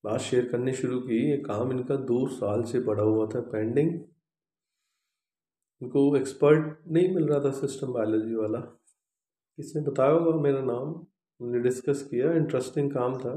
बात 0.05 0.19
शेयर 0.19 0.47
करनी 0.49 0.73
शुरू 0.73 0.99
की, 0.99 1.17
ये 1.31 1.37
काम 1.37 1.71
इनका 1.71 1.95
दो 1.95 2.27
साल 2.27 2.63
से 2.63 2.79
पड़ा 2.83 3.03
हुआ 3.03 3.25
था 3.27 3.39
पेंडिंग 3.41 3.89
इनको 5.81 6.15
एक्सपर्ट 6.17 6.87
नहीं 6.87 7.13
मिल 7.15 7.27
रहा 7.27 7.39
था 7.39 7.51
सिस्टम 7.51 7.93
बायोलॉजी 7.93 8.35
वाला। 8.35 8.59
किसने 9.57 9.81
बताया 9.81 10.11
होगा 10.11 10.39
मेरा 10.41 10.61
नाम? 10.61 10.93
हमने 11.39 11.59
डिस्कस 11.59 12.03
किया 12.03 12.31
इंटरेस्टिंग 12.33 12.91
काम 12.93 13.17
था। 13.19 13.33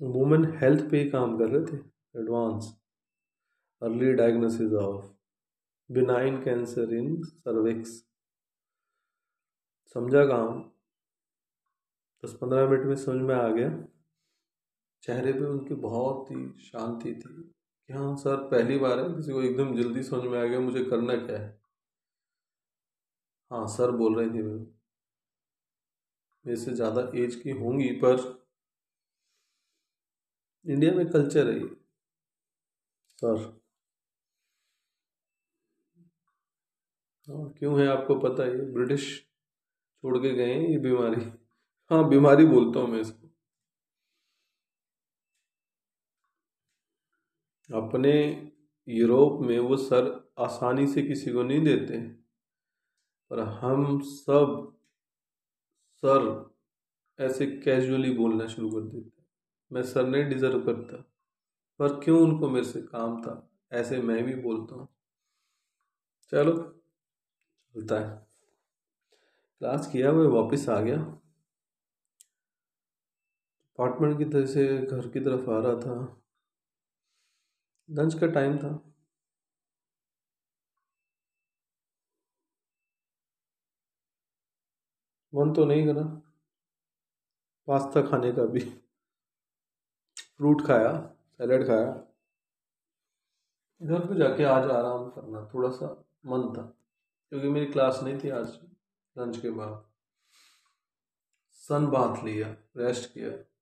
वुमेन 0.00 0.44
हेल्थ 0.56 0.90
पे 0.90 1.10
काम 1.10 1.36
कर 1.38 1.48
रहे 1.48 1.64
थे 1.66 1.76
advance 2.20 2.70
early 3.82 4.12
diagnosis 4.12 4.72
of 4.72 5.04
benign 5.90 6.42
cancer 6.42 6.94
in 6.94 7.22
cervix 7.24 7.92
समझा 9.94 10.24
काम? 10.24 10.62
दस 12.22 12.32
पंद्रह 12.34 12.68
मिनट 12.68 12.86
में 12.86 12.96
समझ 12.96 13.22
में 13.22 13.34
आ 13.34 13.48
गया। 13.48 13.68
चेहरे 15.06 15.32
पे 15.32 15.44
उनकी 15.44 15.74
बहुत 15.82 16.30
ही 16.30 16.36
शांति 16.62 17.12
थी 17.14 17.34
कि 17.88 17.92
हाँ 17.92 18.14
सर, 18.16 18.36
पहली 18.48 18.78
बार 18.78 18.98
है, 19.00 19.08
किसी 19.14 19.32
को 19.32 19.42
एकदम 19.42 19.74
जल्दी 19.76 20.02
समझ 20.02 20.24
में 20.24 20.38
आ 20.40 20.44
गया, 20.44 20.60
मुझे 20.60 20.84
करना 20.84 21.16
क्या 21.26 21.38
है? 21.38 21.58
हाँ 23.50 23.66
सर 23.68 23.90
बोल 23.96 24.16
रहे 24.18 24.28
थे 24.30 24.42
मेरे 26.44 26.56
से 26.56 26.72
ज़्यादा 26.74 27.02
एज 27.16 27.34
की 27.36 27.50
होंगी, 27.60 27.90
पर 27.94 28.16
इंडिया 30.64 30.92
में 30.94 31.06
कल्चर 31.10 31.50
है 31.50 31.60
सर। 33.18 33.36
हाँ 37.28 37.48
क्यों 37.58 37.78
है 37.80 37.86
आपको 37.88 38.14
पता 38.20 38.42
है 38.44 38.72
ब्रिटिश 38.72 39.06
छोड़ 39.78 40.18
के 40.18 40.32
गए 40.34 40.52
हैं, 40.54 40.68
ये 40.68 40.78
बीमारी? 40.80 41.22
हाँ 41.90 42.08
बीमारी 42.08 42.46
बोलता 42.46 42.80
हूँ 42.80 42.88
मैं 42.88 43.00
इसको। 43.00 43.25
अपने 47.74 48.50
यूरोप 48.88 49.40
में 49.40 49.58
वो 49.58 49.76
सर 49.76 50.30
आसानी 50.38 50.86
से 50.86 51.02
किसी 51.02 51.32
को 51.32 51.42
नहीं 51.42 51.64
देते 51.64 52.00
पर 53.30 53.40
हम 53.40 54.00
सब 54.00 54.76
सर 55.92 56.50
ऐसे 57.20 57.46
कैजुअली 57.46 58.10
बोलना 58.10 58.46
शुरू 58.46 58.70
कर 58.70 58.80
देते 58.80 59.16
मैं 59.72 59.82
सर 59.82 60.06
नहीं 60.06 60.24
डिज़र्व 60.24 60.66
करता। 60.66 60.96
पर 61.78 62.00
क्यों 62.04 62.20
उनको 62.20 62.50
मेरे 62.50 62.66
से 62.66 62.82
काम 62.82 63.22
था? 63.22 63.50
ऐसे 63.72 63.98
मैं 63.98 64.24
भी 64.24 64.34
बोलता 64.34 64.74
हूँ। 64.74 64.88
चलो, 66.30 66.82
चलता 67.74 68.00
है। 68.00 68.26
क्लास 69.58 69.90
किया, 69.92 70.12
मैं 70.12 70.26
वापस 70.26 70.68
आ 70.68 70.80
गया। 70.80 70.96
अपार्टमेंट 73.78 74.18
की 74.18 74.24
तरह 74.24 74.46
से 74.46 74.78
घर 74.78 75.08
की 75.08 75.20
तरफ़ 75.20 75.50
आ 75.50 75.58
रहा 75.58 75.76
था। 75.76 76.22
लंच 77.90 78.14
का 78.14 78.26
टाइम 78.26 78.58
था। 78.58 78.92
मन 85.34 85.52
तो 85.54 85.64
नहीं 85.64 85.86
करा। 85.86 86.02
पास्ता 87.66 88.02
खाने 88.02 88.32
का 88.32 88.44
भी। 88.44 88.60
फ्रूट 90.36 90.66
खाया, 90.66 91.16
सैलड 91.32 91.66
खाया। 91.66 92.02
इधर 93.82 94.08
पे 94.08 94.14
जाके 94.14 94.44
आज 94.44 94.70
आराम 94.70 95.10
करना, 95.10 95.50
थोड़ा 95.54 95.70
सा 95.70 96.04
मन 96.26 96.54
था, 96.56 96.62
क्योंकि 97.28 97.48
मेरी 97.48 97.72
क्लास 97.72 98.00
नहीं 98.02 98.18
थी 98.24 98.28
आज, 98.28 98.60
लंच 99.18 99.40
के 99.40 99.50
बाद। 99.50 99.90
सन 101.52 101.86
बाथ 101.86 102.24
लिया, 102.24 102.48
रेस्ट 102.76 103.12
किया। 103.12 103.55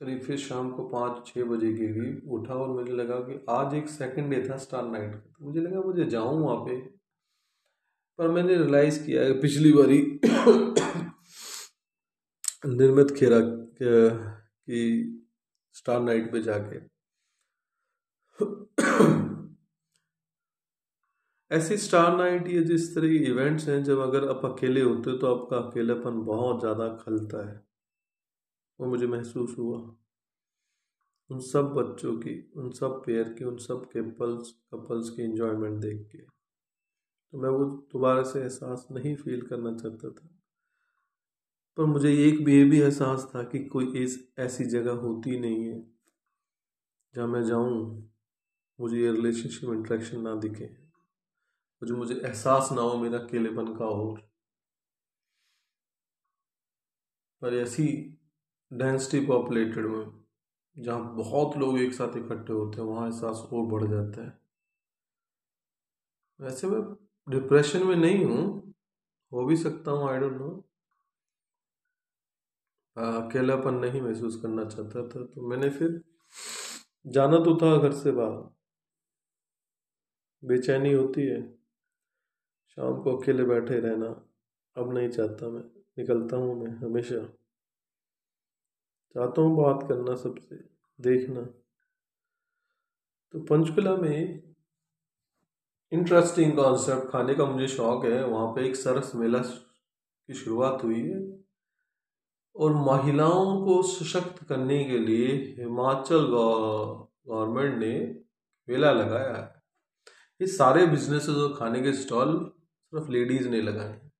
करीब 0.00 0.20
फिर 0.22 0.36
शाम 0.38 0.70
को 0.70 0.82
पाँच 0.88 1.26
छः 1.26 1.44
बजे 1.44 1.72
के 1.74 1.86
करीब 1.94 2.30
उठा 2.32 2.54
और 2.54 2.68
मुझे 2.70 2.92
लगा 2.92 3.16
कि 3.22 3.40
आज 3.50 3.74
एक 3.74 3.88
सेकंड 3.88 4.30
डे 4.30 4.42
था 4.48 4.56
स्टार 4.58 4.84
नाइट 4.86 5.14
का। 5.14 5.18
तो 5.30 5.44
मुझे 5.46 5.60
लगा 5.60 5.80
मुझे 5.82 6.04
जाऊँ 6.10 6.38
वहाँ 6.40 6.56
पे। 6.66 6.76
पर 8.18 8.28
मैंने 8.28 8.54
रियलाइज़ 8.56 8.98
किया 9.06 9.24
कि 9.24 9.32
पिछली 9.40 9.72
बारी 9.72 9.98
निर्मित 12.68 13.10
खेरा, 13.16 13.40
की 13.80 14.80
स्टार 15.74 16.00
नाइट 16.00 16.32
पे 16.32 16.40
जाके 16.42 16.80
ऐसी 21.50 21.76
स्टार 21.76 22.16
नाइट 22.16 22.48
या 22.48 22.62
जिस 22.62 22.94
तरह 22.94 23.08
के 23.08 23.16
इवेंट्स 23.30 23.68
हैं, 23.68 23.82
जब 23.84 23.98
अगर 24.00 24.28
आप 24.28 24.44
अकेले 24.44 24.80
होते 24.82 25.10
हो 25.10 25.16
तो 25.16 25.34
आपका 25.34 25.56
अकेलापन 25.58 26.20
बहुत 26.24 26.60
ज़्यादा 26.60 26.88
खलता 26.96 27.46
है। 27.48 27.67
वो 28.80 28.86
मुझे 28.86 29.06
महसूस 29.06 29.58
हुआ। 29.58 29.96
उन 31.30 31.40
सब 31.40 31.64
बच्चों 31.64 32.16
की, 32.16 32.52
उन 32.56 32.70
सब 32.70 33.02
पेयर 33.06 33.32
की, 33.32 33.44
उन 33.44 33.56
सब 33.56 33.90
कपल्स 33.96 34.50
कपल्स 34.74 35.10
की 35.10 35.22
इन्जॉयमेंट 35.22 35.80
देख 35.80 36.08
के। 36.12 36.18
तो 37.32 37.38
मैं 37.38 37.50
वो 37.50 37.64
दोबारा 37.64 38.22
से 38.22 38.40
एहसास 38.40 38.88
नहीं 38.90 39.16
फील 39.16 39.42
करना 39.42 39.76
चाहता 39.76 40.10
था। 40.10 40.28
पर 41.76 41.84
मुझे 41.84 42.26
एक 42.26 42.44
भी 42.44 42.56
ये 42.56 42.64
भी 42.64 42.80
एहसास 42.80 43.32
था 43.34 43.42
कि 43.42 43.64
कोई 43.64 43.98
इस, 43.98 44.32
ऐसी 44.38 44.64
जगह 44.64 44.92
होती 44.92 45.40
नहीं 45.40 45.64
है, 45.64 45.92
जहाँ 47.14 47.28
मैं 47.28 47.44
जाऊँ, 47.44 48.10
मुझे 48.80 49.00
ये 49.00 49.12
रिलेशनशिप 49.12 49.70
इंट्रैक्शन 49.70 50.20
ना 50.20 50.34
दिखे 50.34 50.88
मुझे 51.82 51.94
मुझे 51.94 52.14
एहसास 52.14 52.68
ना 52.72 52.82
हो 52.82 52.98
मेरा 52.98 53.18
अकेलेपन 53.18 53.76
का 53.76 53.84
और। 53.84 54.30
पर 57.42 57.54
ऐसी 57.54 58.17
डेंसिटी 58.70 59.24
पॉपुलेटेड 59.26 59.86
में, 59.86 60.06
जहाँ 60.76 61.14
बहुत 61.16 61.56
लोग 61.56 61.78
एक 61.80 61.92
साथ 61.94 62.16
इकट्ठे 62.16 62.52
होते 62.52 62.80
हैं, 62.80 62.88
वहाँ 62.88 63.06
एहसास 63.06 63.48
और 63.52 63.66
बढ़ 63.66 63.84
जाता 63.84 64.24
है। 64.24 64.36
वैसे 66.40 66.66
मैं 66.66 66.80
डिप्रेशन 67.26 67.86
में 67.86 67.94
नहीं 67.96 68.24
हूँ, 68.24 68.74
हो 69.32 69.44
भी 69.46 69.56
सकता 69.56 69.90
हूँ 69.90 70.08
आई 70.10 70.18
डोंट 70.18 70.32
नो 70.32 70.50
अकेलापन 72.96 73.74
नहीं 73.74 74.00
महसूस 74.02 74.40
करना 74.42 74.64
चाहता 74.64 75.02
था 75.08 75.24
तो 75.24 75.48
मैंने 75.48 75.70
फिर 75.70 76.00
जाना 77.06 77.38
तो 77.44 77.56
था 77.56 77.76
घर 77.78 77.92
से 77.92 78.12
बाहर। 78.12 78.38
बेचैनी 80.42 80.92
होती 80.92 81.26
है, 81.26 81.40
शाम 82.68 83.00
को 83.02 83.16
अकेले 83.16 83.44
बैठे 83.44 83.78
रहना, 83.80 84.08
अब 84.76 84.92
नहीं 84.94 85.08
चाहता 85.08 85.48
मैं, 85.48 85.62
निकलता 85.98 86.36
हूँ 86.36 86.54
मैं 86.62 86.70
हमेशा। 86.78 87.26
चाहता 89.18 89.42
हूँ 89.42 89.56
बात 89.56 89.88
करना 89.88 90.14
सबसे, 90.14 90.56
देखना। 91.00 91.40
तो 93.32 93.40
पंचकुला 93.40 93.96
में 93.96 94.42
इंटरेस्टिंग 95.92 96.56
कॉन्सेप्ट 96.56 97.10
खाने 97.10 97.34
का 97.34 97.44
मुझे 97.44 97.68
शौक 97.68 98.04
है। 98.04 98.24
वहाँ 98.24 98.46
पे 98.46 98.68
एक 98.68 98.76
सरस 98.76 99.12
मेला 99.14 99.38
की 99.38 100.34
शुरुआत 100.34 100.84
हुई 100.84 101.00
है। 101.00 101.44
और 102.56 102.72
महिलाओं 102.72 103.66
को 103.66 103.82
सशक्त 103.82 104.44
करने 104.44 104.84
के 104.84 104.98
लिए 104.98 105.26
हिमाचल 105.58 106.26
गवर्नमेंट 106.26 107.78
ने 107.78 108.24
मेला 108.68 108.92
लगाया 108.92 109.36
है। 109.36 109.62
ये 110.40 110.46
सारे 110.46 110.86
बिजनेसेस 110.86 111.36
और 111.36 111.56
खाने 111.58 111.82
के 111.82 111.92
स्टॉल 111.92 112.52
सिर्फ़ 112.92 113.10
लेडीज़ 113.10 113.48
ने 113.48 113.60
लगाए 113.62 114.10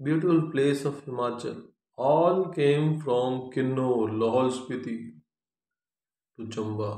beautiful 0.00 0.50
place 0.50 0.86
of 0.86 0.94
Himachal 0.94 1.68
all 1.98 2.42
came 2.44 3.00
from 3.00 3.38
Kinnaur 3.50 4.10
Lahaul 4.12 4.50
Spiti 4.50 4.96
to 6.38 6.46
Chamba 6.46 6.90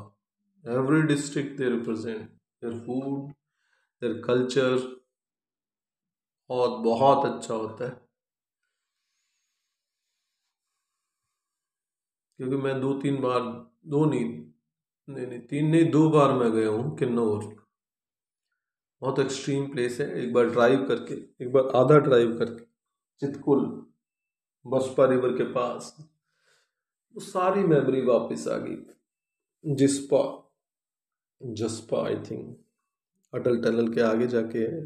every 0.65 1.03
district 1.03 1.57
they 1.59 1.69
represent 1.71 2.21
their 2.21 2.79
food 2.87 3.33
their 4.03 4.21
culture 4.23 4.77
और 6.51 6.79
बहुत 6.83 7.27
अच्छा 7.27 7.55
होता 7.55 7.85
है। 7.85 7.91
क्योंकि 12.39 12.57
मैं 12.57 12.81
दो, 12.81 12.93
तीन 13.01 13.21
बार, 13.21 13.41
दो 13.87 14.05
नहीं 14.05 14.25
नहीं 15.09 15.27
नहीं, 15.27 15.41
तीन 15.41 15.71
नहीं, 15.71 15.91
दो 15.91 16.09
बार 16.11 16.33
मैं 16.33 16.51
गया 16.53 16.69
हूँ 16.69 16.97
किन्नौर 16.97 17.45
बहुत 19.03 19.19
एक्सट्रीम 19.19 19.71
प्लेस 19.73 20.01
है। 20.01 20.09
एक 20.23 20.33
बार 20.33 20.51
ड्राइव 20.51 20.87
करके, 20.89 21.15
एक 21.45 21.53
बार 21.53 21.69
आधा 21.77 21.99
ड्राइव 21.99 22.39
करके 22.39 22.65
चितकुल 23.23 23.90
बसपा 24.67 25.07
रिवर 25.07 25.31
के 25.31 25.45
पास, 25.45 25.97
वो 27.15 27.21
सारी 27.21 27.63
मेमोरी 27.63 28.03
वापस 28.03 28.49
आ 28.49 28.57
गई 28.57 28.77
Jispa, 29.75 30.53
Jaspa 31.43 32.07
I 32.07 32.17
think 32.17 32.65
Atal 33.35 33.63
tunnel 33.63 33.95
के 33.95 34.01
आगे 34.01 34.27
जाके। 34.27 34.59
है 34.59 34.83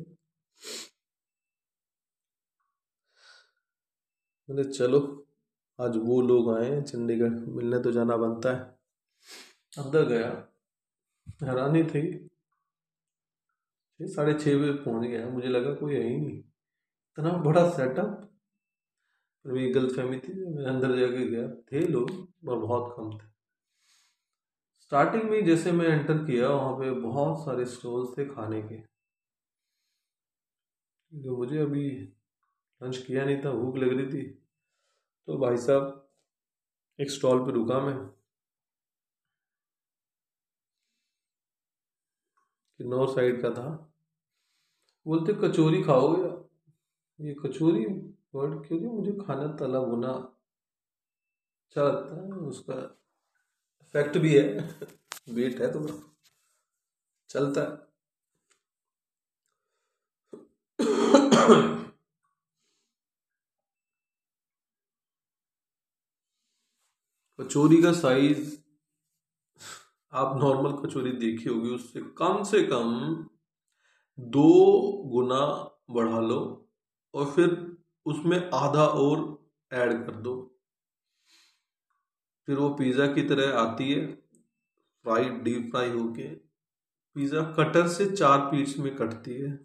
मैंने 4.51 4.65
चलो, 4.65 5.27
आज 5.81 5.97
वो 5.97 6.23
लोग 6.23 6.59
आए 6.59 6.83
चंडीगढ़, 6.83 7.31
मिलने 7.31 7.79
तो 7.79 7.93
जाना 7.93 8.17
बनता 8.17 8.53
है। 8.53 8.63
अंदर 9.79 10.05
गया, 10.05 10.49
हैरानी 11.43 11.85
थी। 11.85 12.29
छः 13.99 14.07
साढ़े 14.07 14.35
छः 14.35 14.63
बजे 14.63 14.73
पहुँच 14.73 15.09
गया, 15.09 15.29
मुझे 15.29 15.49
लगा 15.49 15.75
कोई 15.75 15.95
है 15.95 16.09
ही 16.09 16.17
नहीं। 16.17 16.39
इतना 16.39 17.33
बड़ा 17.33 17.71
सेटअप 17.71 18.31
मेरी 19.45 19.71
गलत 19.73 19.97
फहमी 19.97 20.19
थी, 20.19 20.33
मैं 20.47 20.65
अंदर 20.65 20.97
जाके 20.99 21.27
गया। 21.27 21.49
थे 21.73 21.87
लोग, 21.87 22.11
पर 22.27 22.59
बहुत 22.59 22.95
कम 22.97 23.11
थे। 23.19 23.31
स्टार्टिंग 24.81 25.25
में 25.25 25.45
जैसे 25.45 25.73
मैं 25.73 25.87
एंटर 25.89 26.19
किया, 26.19 26.49
वहाँ 26.49 26.75
पे 26.75 26.91
बहुत 26.91 27.45
सारे 27.45 27.65
स्टॉल्स 27.65 28.19
थे 28.19 28.25
खाने 28.27 28.63
के। 28.63 28.81
जो 31.13 31.37
मुझे 31.37 31.59
अभी 31.59 31.91
लंच 32.83 32.97
किया 32.99 33.25
नहीं 33.25 33.43
था, 33.45 33.53
भूख 33.53 33.77
लग 33.77 33.89
रही 33.89 34.07
थी 34.13 34.23
तो 35.29 35.39
भाई 35.39 35.57
साहब, 35.57 36.11
एक 37.01 37.11
स्टॉल 37.11 37.45
पे 37.47 37.53
रुका 37.53 37.81
मैं। 37.81 37.97
किन्नौर 42.79 43.09
साइड 43.09 43.43
का 43.43 43.51
था। 43.51 43.95
बोलते, 45.07 45.33
कचौरी 45.33 45.83
खाओगे? 45.83 46.29
ये 47.21 47.35
कचौरी 47.45 48.14
वर्ड 48.35 48.67
क्योंकि 48.67 48.87
मुझे 48.87 49.13
खाना 49.27 49.47
तला 49.57 49.81
भुना 49.81 50.13
अच्छा 51.63 51.83
लगता 51.83 52.17
है, 52.17 52.23
उसका 52.49 52.75
इफ़ेक्ट 53.83 54.19
भी 54.19 54.35
है। 54.35 54.45
वेट 55.29 55.61
है 55.61 55.73
तो 55.73 55.87
चलता 57.31 57.61
है। 57.61 57.83
कचौरी 67.39 67.81
का 67.83 67.93
साइज़ 67.93 68.57
आप 70.13 70.37
नॉर्मल 70.37 70.73
कचौरी 70.83 71.13
देखी 71.13 71.49
होगी, 71.49 71.71
उससे 71.71 72.01
कम 72.19 72.43
से 72.45 72.63
कम 72.65 72.91
दो 74.19 74.51
गुना 75.13 75.41
बढ़ा 75.91 76.21
लो 76.21 76.41
और 77.15 77.31
फिर 77.33 77.74
उसमें 78.07 78.39
आधा 78.55 78.85
और 78.87 79.23
ऐड 79.73 79.93
कर 80.07 80.15
दो। 80.17 80.35
फिर 82.49 82.57
वो 82.57 82.69
पिज़्ज़ा 82.71 83.07
की 83.07 83.23
तरह 83.23 83.59
आती 83.59 83.91
है, 83.93 84.07
फ्राई, 85.05 85.29
डीप 85.29 85.71
फ्राई 85.71 85.91
होके। 85.91 86.29
पिज़्ज़ा 87.17 87.43
कटर 87.53 87.89
से 87.89 88.07
चार 88.17 88.39
पीस 88.51 88.79
में 88.79 88.95
कटती 88.97 89.35
है। 89.35 89.57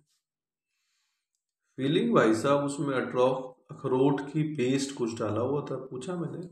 फीलिंग 1.77 2.13
भाई 2.15 2.33
साहब, 2.35 2.63
उसमें 2.63 2.95
अट्रॉफ 2.95 3.55
अखरोट 3.71 4.21
की 4.31 4.43
पेस्ट 4.55 4.95
कुछ 4.95 5.19
डाला 5.19 5.41
हुआ 5.41 5.61
था, 5.61 5.75
पूछा 5.85 6.15
मैंने। 6.15 6.47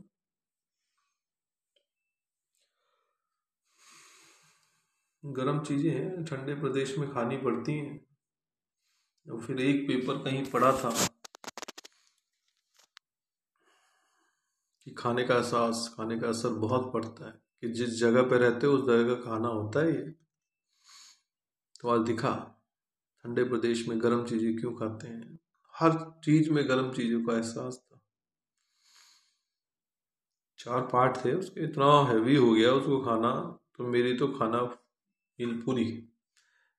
गर्म 5.24 5.58
चीज़ें 5.60 5.90
हैं, 5.90 6.24
ठंडे 6.24 6.54
प्रदेश 6.54 6.96
में 6.98 7.10
खानी 7.10 7.36
पड़ती 7.36 7.72
हैं। 7.72 8.06
और 9.26 9.40
फिर 9.40 9.60
एक 9.60 9.86
पेपर 9.88 10.22
कहीं 10.24 10.44
पड़ा 10.50 10.72
था। 10.72 10.90
कि 14.88 14.94
खाने 14.94 15.24
का 15.24 15.34
एहसास, 15.34 15.94
खाने 15.96 16.18
का 16.18 16.28
असर 16.28 16.48
बहुत 16.48 16.92
पड़ता 16.92 17.26
है 17.26 17.32
कि 17.60 17.68
जिस 17.68 17.98
जगह 18.00 18.22
पे 18.22 18.38
रहते 18.38 18.66
हो, 18.66 18.72
उस 18.72 18.86
जगह 18.86 19.14
का 19.14 19.20
खाना 19.20 19.48
होता 19.48 19.80
ही 19.80 19.92
है। 19.92 20.10
तो 21.80 21.88
आज 21.88 22.00
दिखा, 22.00 22.30
ठंडे 23.24 23.44
प्रदेश 23.44 23.88
में 23.88 24.02
गर्म 24.02 24.24
चीज़ें 24.26 24.56
क्यों 24.56 24.72
खाते 24.72 25.08
हैं? 25.08 25.38
हर 25.74 26.20
चीज़ 26.24 26.50
में 26.50 26.68
गर्म 26.68 26.90
चीज़ों 26.92 27.20
का 27.24 27.34
एहसास 27.34 27.76
था। 27.76 28.00
चार 30.58 30.80
पार्ट 30.80 31.24
थे, 31.24 31.34
उसके 31.34 31.60
इतना 31.60 31.90
हैवी 32.02 32.36
हो 32.36 32.52
गया 32.52 32.72
उसको 32.72 33.00
खाना 33.04 33.32
तो 33.76 33.84
मेरी 33.84 34.16
तो 34.16 34.28
खाना 34.28 34.62
पूरी। 35.38 35.84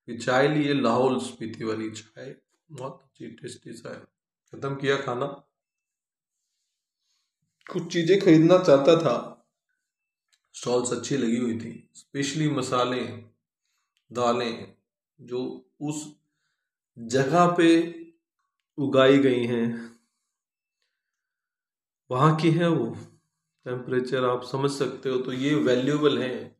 फिर 0.07 0.19
चाय 0.19 0.47
लिए 0.47 0.73
लाहौल 0.73 1.19
स्पीति 1.19 1.63
वाली 1.63 1.91
चाय, 1.91 2.35
बहुत 2.71 3.01
अच्छी 3.03 3.27
टेस्टी 3.27 3.69
है। 3.69 3.99
खत्म 4.53 4.75
किया 4.75 4.97
खाना। 4.97 5.45
कुछ 7.69 7.93
चीज़ें 7.93 8.19
खरीदना 8.19 8.57
चाहता 8.57 8.95
था। 8.95 9.47
स्टॉल्स 10.53 10.93
अच्छी 10.93 11.17
लगी 11.17 11.37
हुई 11.37 11.59
थी। 11.59 11.89
स्पेशली 11.95 12.49
मसाले, 12.49 13.01
दालें, 14.11 14.75
जो 15.21 15.65
उस 15.81 16.15
जगह 16.99 17.47
पे 17.47 17.69
उगाई 18.77 19.17
गई 19.17 19.45
हैं। 19.45 19.97
वहाँ 22.11 22.35
की 22.35 22.51
है 22.51 22.67
वो। 22.67 22.95
टेम्परेचर 23.65 24.25
आप 24.25 24.43
समझ 24.43 24.71
सकते 24.71 25.09
हो 25.09 25.17
तो 25.17 25.33
ये 25.33 25.55
वैल्यूबल 25.55 26.19
है। 26.19 26.57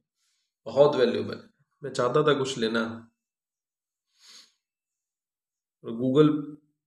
बहुत 0.66 0.96
वैल्यूबल 0.96 1.50
मैं 1.84 1.92
चाहता 1.92 2.24
था 2.24 2.34
कुछ 2.34 2.58
लेना। 2.58 3.12
गूगल 5.86 6.30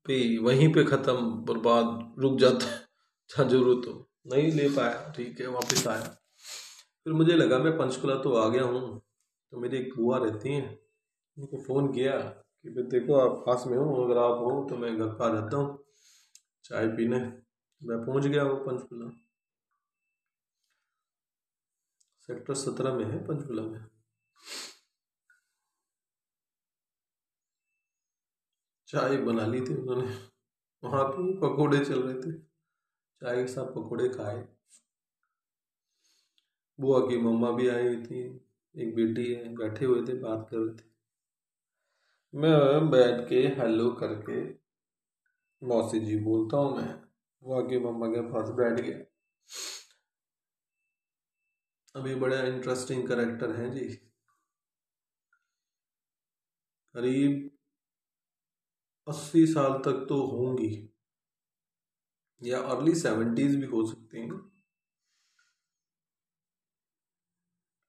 पे 0.07 0.39
वहीं 0.39 0.73
पे 0.73 0.85
खत्म, 0.85 1.17
बर्बाद, 1.45 2.15
रुक 2.19 2.39
जाता 2.39 2.67
जहाँ 3.31 3.49
ज़रूरत 3.49 3.89
हो। 3.89 4.12
नहीं 4.27 4.53
ले 4.53 4.69
पाया। 4.69 5.13
ठीक 5.17 5.41
है, 5.41 5.47
वापस 5.47 5.87
आया। 5.87 6.03
फिर 7.05 7.13
मुझे 7.13 7.33
लगा, 7.33 7.59
मैं 7.59 7.79
पंचकुला 7.79 8.15
तो 8.17 8.35
आ 8.35 8.49
गया 8.49 8.63
हूँ। 8.63 9.01
तो 9.53 9.61
मेरी 9.61 9.79
एक 9.79 9.97
बुआ 9.97 10.19
रहती 10.19 10.53
हैं, 10.53 10.79
उनको 11.39 11.63
फ़ोन 11.63 11.93
किया 11.93 12.19
कि, 12.19 12.71
भाई 12.71 12.85
देखो, 12.85 13.15
आप 13.15 13.45
पास 13.47 13.65
में 13.67 13.77
हो, 13.79 14.05
अगर 14.05 14.19
आप 14.19 14.39
हो 14.39 14.67
तो 14.71 14.77
मैं 14.77 14.99
घर 14.99 15.07
पर 15.07 15.31
आ 15.31 15.41
जाता 15.41 15.57
हूँ, 15.57 15.85
चाय 16.65 16.89
पीने। 16.89 17.19
मैं 17.83 18.07
पहुँच 18.07 18.27
गया 18.27 18.45
वो 18.45 18.57
पंचकुला 18.57 19.11
सेक्टर 22.29 22.55
सत्रह 22.55 22.95
में 22.95 23.05
है 23.05 23.19
पंचकुला 23.27 23.63
में। 23.63 23.85
चाय 28.89 29.17
बना 29.17 29.47
ली 29.47 29.61
थी 29.61 29.75
उन्होंने। 29.75 30.15
वहाँ 30.83 31.05
पे 31.05 31.33
पकोड़े 31.41 31.85
चल 31.85 32.03
रहे 32.03 32.15
थे। 32.15 32.52
चाय 33.23 33.47
साथ 33.47 33.65
पकोड़े 33.65 34.09
खाए। 34.09 34.49
बुआ 36.81 37.01
की 37.01 37.17
मम्मा 37.17 37.51
भी 37.51 37.69
आई 37.69 37.87
हुई 37.87 38.03
थी, 38.03 38.21
एक 38.77 38.95
बेटी 38.95 39.35
है, 39.35 39.57
बैठे 39.57 39.85
हुए 39.85 40.07
थे, 40.09 40.15
बात 40.15 40.49
कर 40.51 40.57
रहे 40.57 40.75
थे। 40.75 40.91
मैं 42.35 42.91
बैठ 42.91 43.29
के 43.29 43.37
हेलो 43.37 43.91
करके 43.91 44.43
मौसी 45.67 46.01
जी 46.01 46.17
बोलता 46.17 46.57
हूँ 46.57 46.77
मैं 46.77 47.01
बुआ 47.43 47.61
की 47.61 47.79
मम्मा 47.79 48.07
के 48.07 48.21
पास 48.21 48.49
बैठ 48.49 48.81
गया 48.81 48.99
अभी 52.01 52.15
बड़ा 52.15 52.43
इंटरेस्टिंग 52.43 53.09
करेक्टर 53.09 53.51
हैं 53.51 53.73
जी। 53.73 53.89
करीब 56.95 57.51
अस्सी 59.09 59.47
साल 59.47 59.73
तक 59.73 60.07
तो 60.09 60.27
होंगी। 60.27 60.92
या 62.43 62.61
अर्ली 62.61 62.95
सेवेंटीज 62.95 63.57
भी 63.57 63.67
हो 63.67 63.87
सकते 63.87 64.19
हैं 64.19 64.53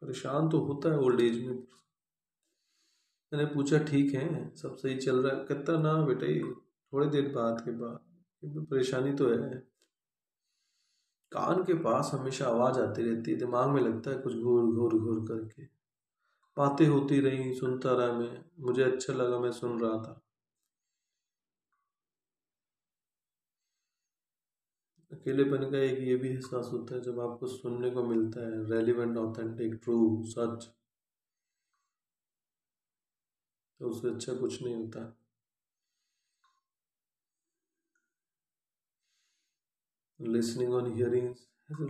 परेशान 0.01 0.49
तो 0.49 0.59
होता 0.59 0.91
है 0.91 0.97
ओल्ड 0.97 1.21
एज 1.21 1.47
में। 1.47 1.67
मैंने 3.33 3.45
पूछा, 3.45 3.77
ठीक 3.77 4.13
है, 4.13 4.55
सब 4.55 4.75
सही 4.75 4.97
चल 4.97 5.27
रहा 5.27 5.39
है? 5.39 5.45
कहता, 5.45 5.77
ना 5.77 5.93
बेटा 6.05 6.57
थोड़ी 6.93 7.09
देर 7.09 7.29
बाद 7.29 7.61
के 7.61 7.71
बाद। 7.71 7.99
परेशानी 8.65 9.13
तो 9.13 9.29
है। 9.29 9.49
कान 11.31 11.63
के 11.63 11.73
पास 11.73 12.11
हमेशा 12.13 12.47
आवाज़ 12.47 12.79
आती 12.79 13.03
रहती 13.03 13.31
है। 13.31 13.37
दिमाग 13.37 13.69
में 13.69 13.81
लगता 13.81 14.11
है 14.11 14.17
कुछ 14.17 14.33
घूर 14.33 14.75
घूर 14.75 14.93
घूर 14.99 15.27
करके। 15.27 15.63
बातें 16.57 16.87
होती 16.87 17.19
रही 17.19 17.53
सुनता 17.53 17.91
रहा 17.91 18.19
मैं। 18.19 18.45
मुझे 18.59 18.83
अच्छा 18.83 19.13
लगा 19.13 19.39
मैं 19.39 19.51
सुन 19.51 19.79
रहा 19.79 19.97
था। 20.03 20.22
अकेलेपन 25.23 25.61
का 25.71 25.79
एक 25.79 25.99
ये 26.03 26.15
भी 26.15 26.29
एहसास 26.29 26.69
होता 26.71 26.95
है 26.95 27.01
जब 27.01 27.19
आपको 27.19 27.47
सुनने 27.47 27.89
को 27.91 28.03
मिलता 28.05 28.41
है 28.45 28.57
रेलिवेंट 28.71 29.17
ऑथेंटिक 29.17 29.73
ट्रू 29.83 29.95
सच। 30.31 30.65
तो 33.79 33.89
उससे 33.89 34.09
अच्छा 34.09 34.33
कुछ 34.39 34.61
नहीं 34.61 34.75
होता। 34.75 35.05
Listening 40.19 40.73
on 40.73 40.91
hearing 40.95 41.33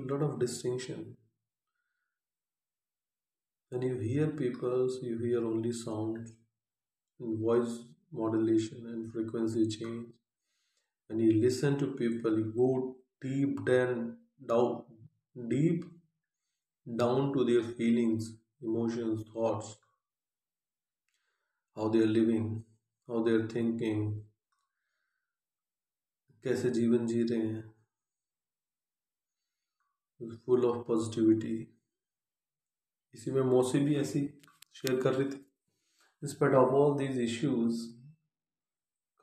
lot 0.09 0.21
of 0.21 0.39
distinction 0.39 1.03
and 3.71 3.83
you 3.83 3.99
hear 3.99 4.35
peoples 4.37 5.03
you 5.03 5.17
hear 5.19 5.43
only 5.43 5.71
sound 5.83 6.35
voice 7.41 7.79
modulation 8.13 8.89
and 8.89 9.11
frequency 9.11 9.65
change 9.77 10.11
and 11.09 11.21
you 11.21 11.31
listen 11.41 11.79
to 11.79 11.95
people 11.97 12.43
good 12.51 13.01
deep 13.23 13.63
down 13.65 14.01
down 14.51 14.83
deep 15.53 15.85
down 16.87 17.31
to 17.33 17.45
their 17.45 17.63
feelings 17.77 18.29
emotions 18.61 19.23
thoughts 19.31 19.75
how 21.77 21.87
they 21.89 21.99
are 21.99 22.13
living 22.19 22.47
how 23.07 23.23
they 23.23 23.35
are 23.39 23.47
thinking 23.55 24.05
कैसे 26.43 26.69
जीवन 26.69 27.05
जी 27.07 27.21
रहे 27.23 27.47
हैं 27.47 27.73
full 30.45 30.65
of 30.65 30.77
positivity 30.87 31.55
इसी 33.13 33.31
में 33.31 33.41
मौसी 33.51 33.79
भी 33.79 33.95
ऐसी 33.95 34.21
share 34.75 35.01
कर 35.01 35.13
रही 35.13 35.29
थी 35.29 35.45
in spite 36.23 36.53
of 36.55 36.73
all 36.75 36.97
these 36.97 37.19
issues 37.21 37.81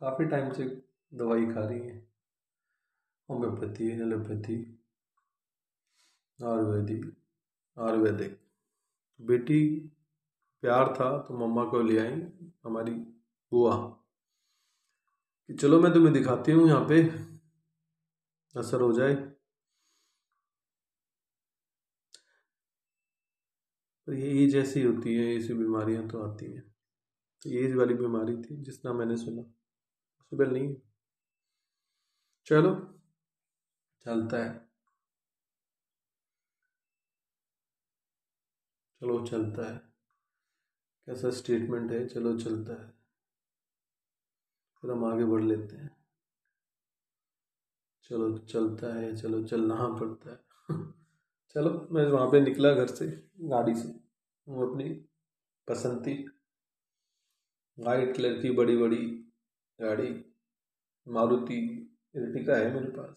काफ़ी 0.01 0.27
टाइम 0.31 0.53
से 0.53 0.65
दवाई 1.13 1.47
खा 1.53 1.67
रही 1.67 1.81
है 1.81 2.00
होम्योपैथी 3.31 3.91
एलोपैथी 3.91 4.55
आयुर्वेदिक 6.45 7.05
आयुर्वेदिक 7.79 8.41
बेटी 9.21 9.79
प्यार 10.61 10.95
था 11.01 11.19
तो 11.19 11.39
मम्मा 11.39 11.65
को 11.65 11.83
ले 11.83 11.99
आई, 11.99 12.23
हमारी 12.65 12.93
बुआ। 13.53 13.77
कि 15.49 15.55
चलो 15.55 15.81
मैं 15.81 15.93
तुम्हें 15.95 16.13
दिखाती 16.15 16.53
हूँ 16.53 16.69
यहाँ 16.69 16.87
पे, 16.89 17.03
असर 18.59 18.81
हो 18.81 18.93
जाए। 18.93 19.15
तो 24.07 24.13
ये 24.13 24.45
एज 24.45 24.57
ऐसी 24.57 24.83
होती 24.83 25.15
है, 25.15 25.37
ऐसी 25.37 25.55
बीमारियाँ 25.55 26.09
तो 26.09 26.23
आती 26.23 26.53
हैं। 26.53 26.63
तो 27.43 27.51
एज 27.51 27.75
वाली 27.75 27.95
बीमारी 27.95 28.37
थी 28.37 28.57
जितना 28.57 28.93
मैंने 28.93 29.17
सुना। 29.17 29.43
पॉसिबल 29.43 30.51
नहीं 30.51 30.77
चलो। 32.47 33.00
चलता 34.05 34.37
है। 34.37 34.71
चलो 39.01 39.27
चलता 39.27 39.73
है। 39.73 39.79
कैसा 41.07 41.31
स्टेटमेंट 41.31 41.93
है? 41.93 42.09
चलो 42.09 42.39
चलता 42.39 42.73
है। 42.73 42.91
फिर 44.83 44.91
हम 44.91 45.05
आगे 45.05 45.25
बढ़ 45.25 45.43
लेते 45.43 45.77
हैं। 45.77 45.97
चलो 48.03 48.39
चलता 48.39 48.95
है, 48.95 49.17
चलो 49.17 49.45
चलना 49.45 49.75
पड़ता 49.75 50.31
है। 50.31 50.45
चलो, 51.49 51.89
मैं 51.93 52.07
वहाँ 52.07 52.31
पे 52.31 52.41
निकला 52.41 52.75
घर 52.75 52.87
से, 52.87 53.31
गाड़ी 53.41 53.75
से। 53.75 54.01
वो 54.49 54.71
अपनी 54.71 54.89
पसंद 55.69 56.31
वाइट 57.79 58.17
कलर 58.17 58.43
की 58.43 58.51
बड़ी 58.51 58.77
बड़ी 58.77 59.07
गाड़ी, 59.81 60.35
मारुति, 61.09 61.91
इर्टिका 62.17 62.57
है 62.57 62.75
मेरे 62.75 62.89
पास। 62.89 63.17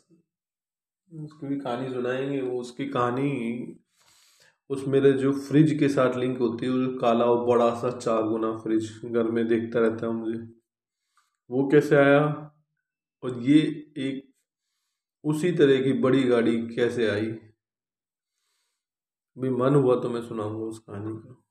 उसकी 1.11 1.47
भी 1.47 1.59
कहानी 1.59 1.89
सुनाएँगे, 1.89 2.41
वो 2.41 2.61
उसकी 2.61 2.85
कहानी, 2.85 3.31
उस 4.69 4.83
मेरे 4.87 5.13
जो 5.13 5.33
फ्रिज 5.33 5.79
के 5.79 5.89
साथ 5.89 6.15
लिंक 6.17 6.37
होती 6.37 6.65
है, 6.65 6.71
वो 6.71 6.99
काला 6.99 7.25
और 7.25 7.45
बड़ा 7.45 7.75
सा 7.75 7.99
चार 7.99 8.23
गुना 8.23 8.57
फ्रिज 8.57 9.01
घर 9.05 9.23
में 9.23 9.47
देखता 9.47 9.79
रहता 9.79 10.07
है 10.07 10.13
मुझे। 10.13 10.39
वो 11.49 11.69
कैसे 11.69 11.95
आया? 11.95 12.51
और 13.23 13.39
ये 13.39 13.59
एक 13.97 14.33
उसी 15.23 15.51
तरह 15.51 15.83
की 15.83 15.93
बड़ी 15.93 16.23
गाड़ी 16.23 16.67
कैसे 16.67 17.09
आई? 17.09 17.31
भी 19.37 19.49
मन 19.49 19.75
हुआ 19.75 19.99
तो 20.01 20.09
मैं 20.09 20.21
सुनाऊँगा 20.21 20.65
उस 20.65 20.79
कहानी 20.79 21.15
का। 21.15 21.43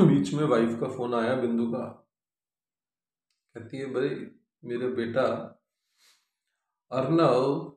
बीच 0.00 0.34
में 0.34 0.44
वाइफ 0.44 0.80
का 0.80 0.88
फ़ोन 0.88 1.14
आया, 1.14 1.34
बिंदु 1.34 1.66
का। 1.66 2.08
कहती 3.54 3.76
है, 3.76 3.86
भाई, 3.86 4.08
मेरा 4.64 4.88
बेटा, 4.88 5.24
अर्नव, 6.92 7.70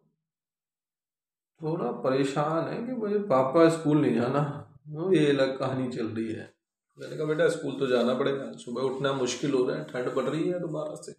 थोड़ा 1.62 1.91
परेशान 1.91 2.67
है 2.67 2.86
कि 2.86 2.91
मुझे 2.91 3.19
पापा 3.19 3.69
स्कूल 3.69 3.97
नहीं 3.97 4.15
जाना। 4.15 4.69
ये 5.13 5.29
अलग 5.29 5.60
कहानी 5.60 5.91
चल 5.91 6.08
रही 6.08 6.32
है। 6.32 6.56
मैंने 6.99 7.17
कहा, 7.17 7.25
बेटा, 7.25 7.49
स्कूल 7.49 7.79
तो 7.79 7.88
जाना 7.88 8.13
पड़ेगा। 8.13 8.51
सुबह 8.51 8.82
उठना 8.82 9.13
मुश्किल 9.13 9.53
हो 9.53 9.67
रहा 9.67 9.77
है, 9.77 9.84
ठंड 9.84 10.15
पड़ 10.15 10.23
रही 10.23 10.49
है 10.49 10.60
दोबारा 10.60 10.95
से। 10.95 11.12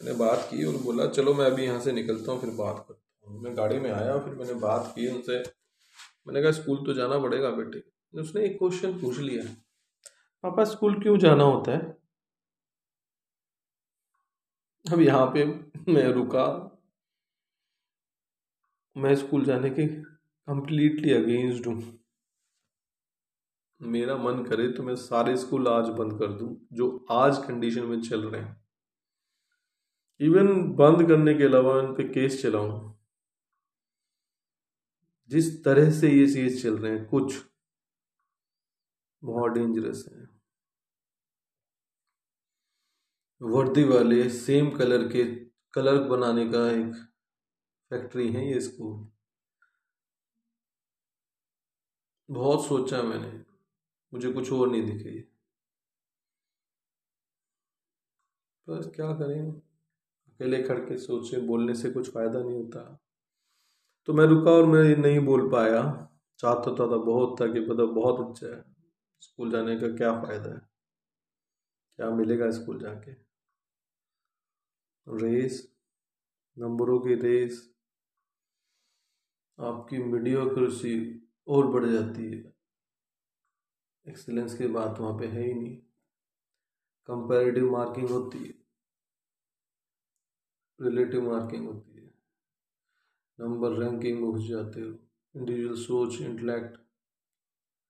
मैंने 0.00 0.18
बात 0.18 0.48
की 0.50 0.64
और 0.64 0.76
बोला, 0.76 1.06
चलो, 1.06 1.34
मैं 1.34 1.46
अभी 1.46 1.64
यहाँ 1.64 1.80
से 1.80 1.92
निकलता 1.92 2.32
हूँ, 2.32 2.40
फिर 2.40 2.50
बात 2.50 2.84
करता 2.88 3.30
हूँ। 3.30 3.42
मैं 3.42 3.56
गाड़ी 3.56 3.78
में 3.78 3.90
आया, 3.90 4.18
फिर 4.18 4.34
मैंने 4.34 4.54
बात 4.54 4.92
की 4.96 5.14
उनसे। 5.14 5.38
मैंने 6.26 6.42
कहा, 6.42 6.52
स्कूल 6.52 6.86
तो 6.86 6.94
जाना 6.94 7.18
पड़ेगा, 7.18 7.50
बेटे। 7.50 8.01
उसने 8.14 8.44
एक 8.44 8.58
क्वेश्चन 8.58 9.00
पूछ 9.00 9.18
लिया। 9.18 9.44
पापा, 10.42 10.64
स्कूल 10.64 11.02
क्यों 11.02 11.18
जाना 11.18 11.44
होता 11.44 11.72
है? 11.72 12.02
अब 14.92 15.00
यहाँ 15.00 15.26
पे 15.26 15.44
मैं 15.92 16.08
रुका। 16.08 16.68
मैं 18.96 19.14
स्कूल 19.14 19.44
जाने 19.44 19.70
के 19.70 19.86
कंप्लीटली 20.48 21.12
अगेंस्ट 21.12 21.66
हूँ। 21.66 21.98
मेरा 23.82 24.16
मन 24.16 24.44
करे 24.44 24.72
तो 24.72 24.82
मैं 24.82 24.96
सारे 24.96 25.36
स्कूल 25.36 25.68
आज 25.68 25.88
बंद 25.88 26.18
कर 26.18 26.32
दूँ, 26.32 26.66
जो 26.72 27.06
आज 27.10 27.38
कंडीशन 27.38 27.82
में 27.82 28.02
चल 28.02 28.30
रहे 28.30 28.42
हैं। 28.42 28.64
इवन 30.20 30.72
बंद 30.72 31.08
करने 31.08 31.34
के 31.34 31.44
अलावा 31.44 31.74
उन 31.74 31.94
पे 31.94 32.02
केस 32.08 32.42
चलाऊं। 32.42 32.94
जिस 35.28 35.64
तरह 35.64 35.90
से 35.90 36.10
ये 36.10 36.26
चीज़ 36.26 36.62
चल 36.62 36.78
रहे 36.78 36.98
हैं, 36.98 37.08
कुछ 37.08 37.51
बहुत 39.22 39.52
डेंजरस 39.52 40.04
है। 40.12 40.26
वर्दी 43.40 43.84
वाले 43.84 44.30
सेम 44.30 44.70
कलर 44.70 45.08
के 45.08 45.24
कलर 45.74 46.02
बनाने 46.08 46.46
का 46.46 46.70
एक 46.70 46.94
फैक्ट्री 47.90 48.32
है 48.32 48.52
ये 48.52 48.60
स्कूल 48.60 49.08
बहुत 52.30 52.66
सोचा 52.66 53.02
मैंने 53.02 53.44
मुझे 54.12 54.32
कुछ 54.32 54.52
और 54.52 54.70
नहीं 54.70 54.82
दिखे 54.82 55.24
बस 58.68 58.90
क्या 58.96 59.12
करें? 59.12 59.50
अकेले 60.28 60.62
खड़ 60.62 60.78
के 60.78 60.98
सोचे 60.98 61.40
बोलने 61.40 61.74
से 61.74 61.90
कुछ 61.90 62.10
फ़ायदा 62.10 62.42
नहीं 62.42 62.56
होता। 62.56 62.98
तो 64.06 64.12
मैं 64.12 64.24
रुका 64.24 64.50
और 64.50 64.66
मैं 64.66 64.96
नहीं 64.96 65.20
बोल 65.20 65.50
पाया। 65.50 66.08
चाहता 66.38 66.70
था, 66.70 66.90
था 66.90 66.96
बहुत 66.96 67.40
था 67.40 67.46
कि 67.46 67.60
पता 67.60 67.84
बहुत 67.84 68.30
अच्छा 68.30 68.46
है। 68.46 68.71
स्कूल 69.22 69.50
जाने 69.50 69.80
का 69.80 69.88
क्या 69.88 70.22
फ़ायदा 70.22 70.54
है? 70.54 70.60
क्या 71.96 72.10
मिलेगा 72.10 72.50
स्कूल 72.50 72.80
जाके? 72.80 73.12
रेस, 75.08 75.76
नंबरों 76.58 77.00
की 77.00 77.14
रेस, 77.14 77.74
आपकी 79.60 79.98
मीडियोक्रेसी 79.98 80.94
और 81.48 81.66
बढ़ 81.66 81.86
जाती 81.86 82.30
है। 82.30 82.56
एक्सीलेंस 84.08 84.58
की 84.58 84.66
बात 84.66 84.98
वहाँ 84.98 85.18
पे 85.18 85.26
है 85.26 85.42
ही 85.42 85.54
नहीं। 85.54 85.76
कंपैरेटिव 87.06 87.70
मार्किंग 87.72 88.08
होती 88.08 88.38
है। 88.38 88.62
रिलेटिव 90.80 91.30
मार्किंग 91.30 91.68
होती 91.68 91.96
है। 91.96 92.14
नंबर 93.40 93.70
रैंकिंग 93.70 94.32
घुस 94.32 94.42
जाते 94.42 94.80
हो। 94.80 94.98
इंडिविजुअल 95.36 95.74
सोच 95.74 96.20
intellect 96.20 96.80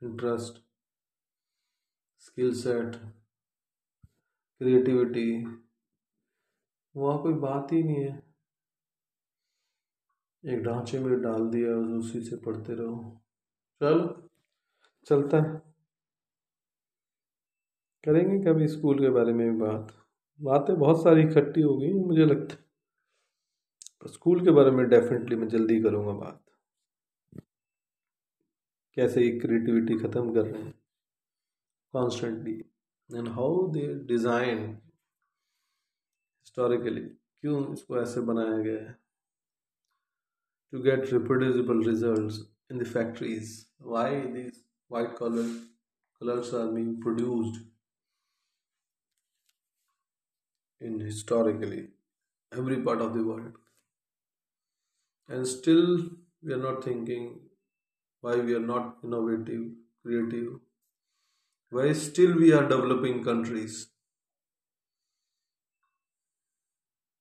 interest 0.03 0.72
skill 2.23 2.55
set, 2.55 2.97
creativity, 4.59 5.45
वहाँ 6.97 7.23
कोई 7.23 7.33
बात 7.33 7.73
ही 7.73 7.83
नहीं 7.83 7.97
है। 7.97 8.23
एक 10.45 10.63
ढांचे 10.63 10.99
में 10.99 11.23
डाल 11.23 11.49
दिया 11.51 11.99
उसी 11.99 12.21
से 12.21 12.37
पढ़ते 12.37 12.75
रहो। 12.75 13.23
चलो, 13.81 14.29
चलता 15.07 15.37
है। 15.37 15.63
करेंगे 18.05 18.53
कभी 18.53 18.69
स्कूल 18.69 18.99
के 18.99 19.11
बारे 19.11 19.33
में 19.33 19.53
भी 19.53 19.59
बात। 19.59 20.07
बातें 20.41 20.77
बहुत 20.77 21.03
सारी 21.03 21.23
इकट्ठी 21.23 21.63
हो 21.63 21.79
गई, 21.79 21.93
मुझे 21.93 22.25
लगता 22.25 22.55
है। 22.55 22.63
स्कूल 24.13 24.45
के 24.45 24.51
बारे 24.51 24.71
में 24.71 24.89
डेफिनेटली 24.89 25.37
मैं 25.37 25.49
जल्दी 25.49 25.83
करूँगा 25.83 26.13
बात। 26.13 26.45
कैसे 28.95 29.23
ये 29.23 29.39
क्रिएटिविटी 29.39 29.99
ख़त्म 29.99 30.35
कर 30.35 30.47
रहे 30.47 30.63
हैं? 30.63 30.82
constantly 31.94 32.58
and 33.10 33.28
how 33.38 33.68
they 33.72 33.88
design 34.08 34.66
historically 36.46 37.02
क्यों 37.02 37.62
इसको 37.74 37.98
ऐसे 38.02 38.22
बनाया 38.30 38.58
गया 38.58 38.84
है 38.84 38.98
to 40.74 40.80
get 40.84 41.14
reproducible 41.14 41.84
result 41.90 42.72
in 42.72 42.80
the 42.80 42.86
factories 42.94 43.56
why 43.94 44.22
these 44.36 44.64
white 44.92 45.16
color 45.16 45.48
colors 46.22 46.54
are 46.54 46.68
being 46.72 47.00
produced 47.02 47.60
in 50.82 51.00
historically 51.00 51.88
every 52.52 52.78
part 52.82 53.02
of 53.02 53.14
the 53.14 53.24
world 53.24 53.58
and 55.30 55.48
still 55.48 55.84
we 56.44 56.54
are 56.54 56.64
not 56.66 56.84
thinking 56.84 57.28
why 58.24 58.36
we 58.38 58.56
are 58.56 58.66
not 58.68 58.96
innovative 59.04 59.66
creative 60.02 60.54
Why 61.73 61.93
still 61.93 62.35
we 62.43 62.53
are 62.53 62.69
developing 62.69 63.23
countries 63.25 63.77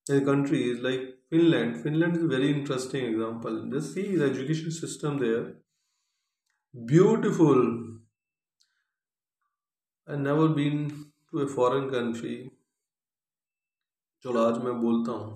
a 0.10 0.20
country 0.30 0.60
is 0.72 0.80
like 0.88 1.04
finland 1.30 1.78
finland 1.84 2.18
is 2.18 2.24
a 2.24 2.32
very 2.36 2.50
interesting 2.56 3.06
example 3.12 3.56
just 3.74 3.94
see 3.94 4.08
the 4.16 4.26
education 4.26 4.72
system 4.80 5.20
there 5.24 5.46
beautiful 6.76 7.62
i 10.08 10.16
never 10.16 10.48
been 10.50 10.80
to 11.30 11.46
a 11.46 11.48
foreign 11.58 11.88
country 11.98 12.36
चलो 14.26 14.42
आज 14.48 14.58
मैं 14.64 14.74
बोलता 14.82 15.12
हूँ 15.12 15.32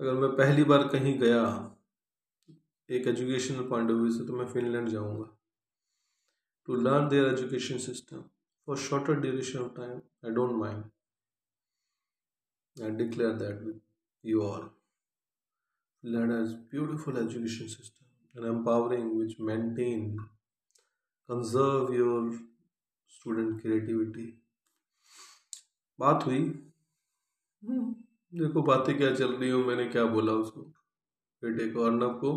अगर 0.00 0.12
मैं 0.20 0.30
पहली 0.36 0.64
बार 0.72 0.86
कहीं 0.88 1.18
गया 1.18 1.40
एक 2.88 3.06
एजुकेशनल 3.08 3.68
पॉइंट 3.68 3.90
ऑफ़ 3.90 3.96
व्यू 3.96 4.10
से 4.18 4.26
तो 4.26 4.36
मैं 4.36 4.46
फिनलैंड 4.52 4.88
जाऊँगा 4.88 5.35
to 6.68 6.76
learn 6.80 7.08
their 7.08 7.32
education 7.32 7.78
system 7.86 8.22
for 8.68 8.76
shorter 8.88 9.20
duration 9.20 9.58
of 9.58 9.72
time 9.76 9.96
I 10.24 10.34
don't 10.34 10.58
mind 10.60 10.84
I 12.76 12.90
declare 12.90 13.32
that 13.32 13.64
with 13.64 13.76
you 14.24 14.42
all. 14.42 14.64
Finland 16.04 16.30
has 16.30 16.54
beautiful 16.54 17.16
education 17.16 17.68
system 17.68 18.06
and 18.34 18.44
empowering 18.44 19.16
which 19.18 19.38
maintain, 19.38 20.18
conserve 21.28 21.94
your 21.94 22.32
student 23.10 23.62
creativity. 23.62 24.26
बात 25.98 26.24
हुई 26.26 26.40
देखो 28.32 28.62
बातें 28.62 28.96
क्या 28.98 29.14
चल 29.14 29.32
रही 29.34 29.50
हो 29.50 29.58
मैंने 29.64 29.84
क्या 29.90 30.04
बोला 30.14 30.32
उसको 30.40 30.60
बेटे 31.42 31.70
को 31.72 31.82
अर्नब 31.82 32.18
को 32.20 32.32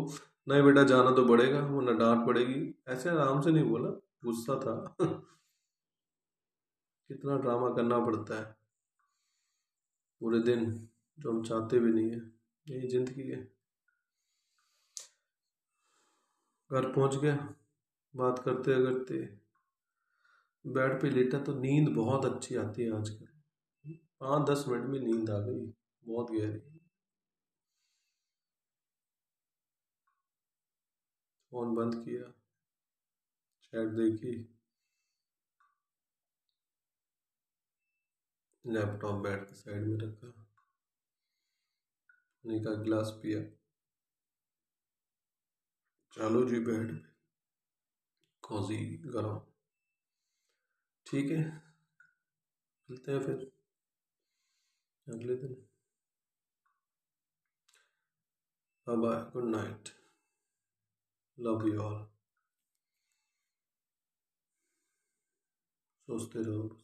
नहीं 0.48 0.62
बेटा 0.62 0.82
जाना 0.92 1.10
तो 1.16 1.24
पड़ेगा 1.28 1.60
वो 1.66 1.80
न 1.80 1.96
डांट 1.98 2.26
पड़ेगी 2.26 2.62
ऐसे 2.92 3.10
आराम 3.10 3.40
से 3.42 3.50
नहीं 3.50 3.64
बोला 3.64 3.90
गुस्सा 4.24 4.54
था। 4.54 4.96
कितना 7.10 7.36
ड्रामा 7.38 7.68
करना 7.68 7.98
पड़ता 7.98 8.38
है। 8.38 8.56
पूरे 10.20 10.40
दिन 10.40 10.88
जो 11.18 11.32
हम 11.32 11.42
चाहते 11.42 11.78
भी 11.78 11.92
नहीं 11.92 12.10
है, 12.10 12.20
यही 12.66 12.88
ज़िंदगी 12.88 13.28
है। 13.28 13.42
घर 16.70 16.92
पहुँच 16.92 17.16
गया 17.16 17.54
बात 18.14 18.38
करते 18.38 18.74
करते। 18.84 19.18
बेड 20.64 21.00
पे 21.02 21.10
लेटा 21.10 21.38
तो 21.38 21.54
नींद 21.54 21.88
बहुत 21.88 22.24
अच्छी 22.24 22.56
आती 22.56 22.82
है 22.82 22.96
आजकल। 22.98 23.26
पाँच 24.20 24.50
दस 24.50 24.64
मिनट 24.68 24.86
में 24.86 25.00
नींद 25.00 25.30
आ 25.30 25.38
गई, 25.38 25.66
बहुत 26.04 26.30
गहरी। 26.30 26.80
फ़ोन 31.52 31.74
बंद 31.74 31.94
किया। 32.04 32.39
चैट 33.72 33.88
देखी 33.88 34.56
लैपटॉप 38.66 39.14
बैठ 39.14 39.44
के 39.48 39.54
साइड 39.54 39.86
में 39.86 39.98
रखा। 39.98 40.28
पानी 42.44 42.60
का 42.60 42.74
गिलास 42.82 43.10
पिया। 43.22 43.40
चलो 46.12 46.44
जी 46.44 46.60
बेड 46.60 47.06
कोजी 48.42 48.96
गरम। 48.96 49.40
ठीक 51.06 51.30
है। 51.30 51.72
मिलते 52.90 53.12
हैं 53.12 53.20
फिर। 53.20 53.52
अगले 55.08 55.36
दिन। 55.36 55.66
Bye 58.88 59.30
good 59.30 59.44
night 59.44 59.88
love 61.40 61.66
you 61.66 61.80
all 61.80 62.09
सोचते 66.10 66.42
रहो 66.42 66.79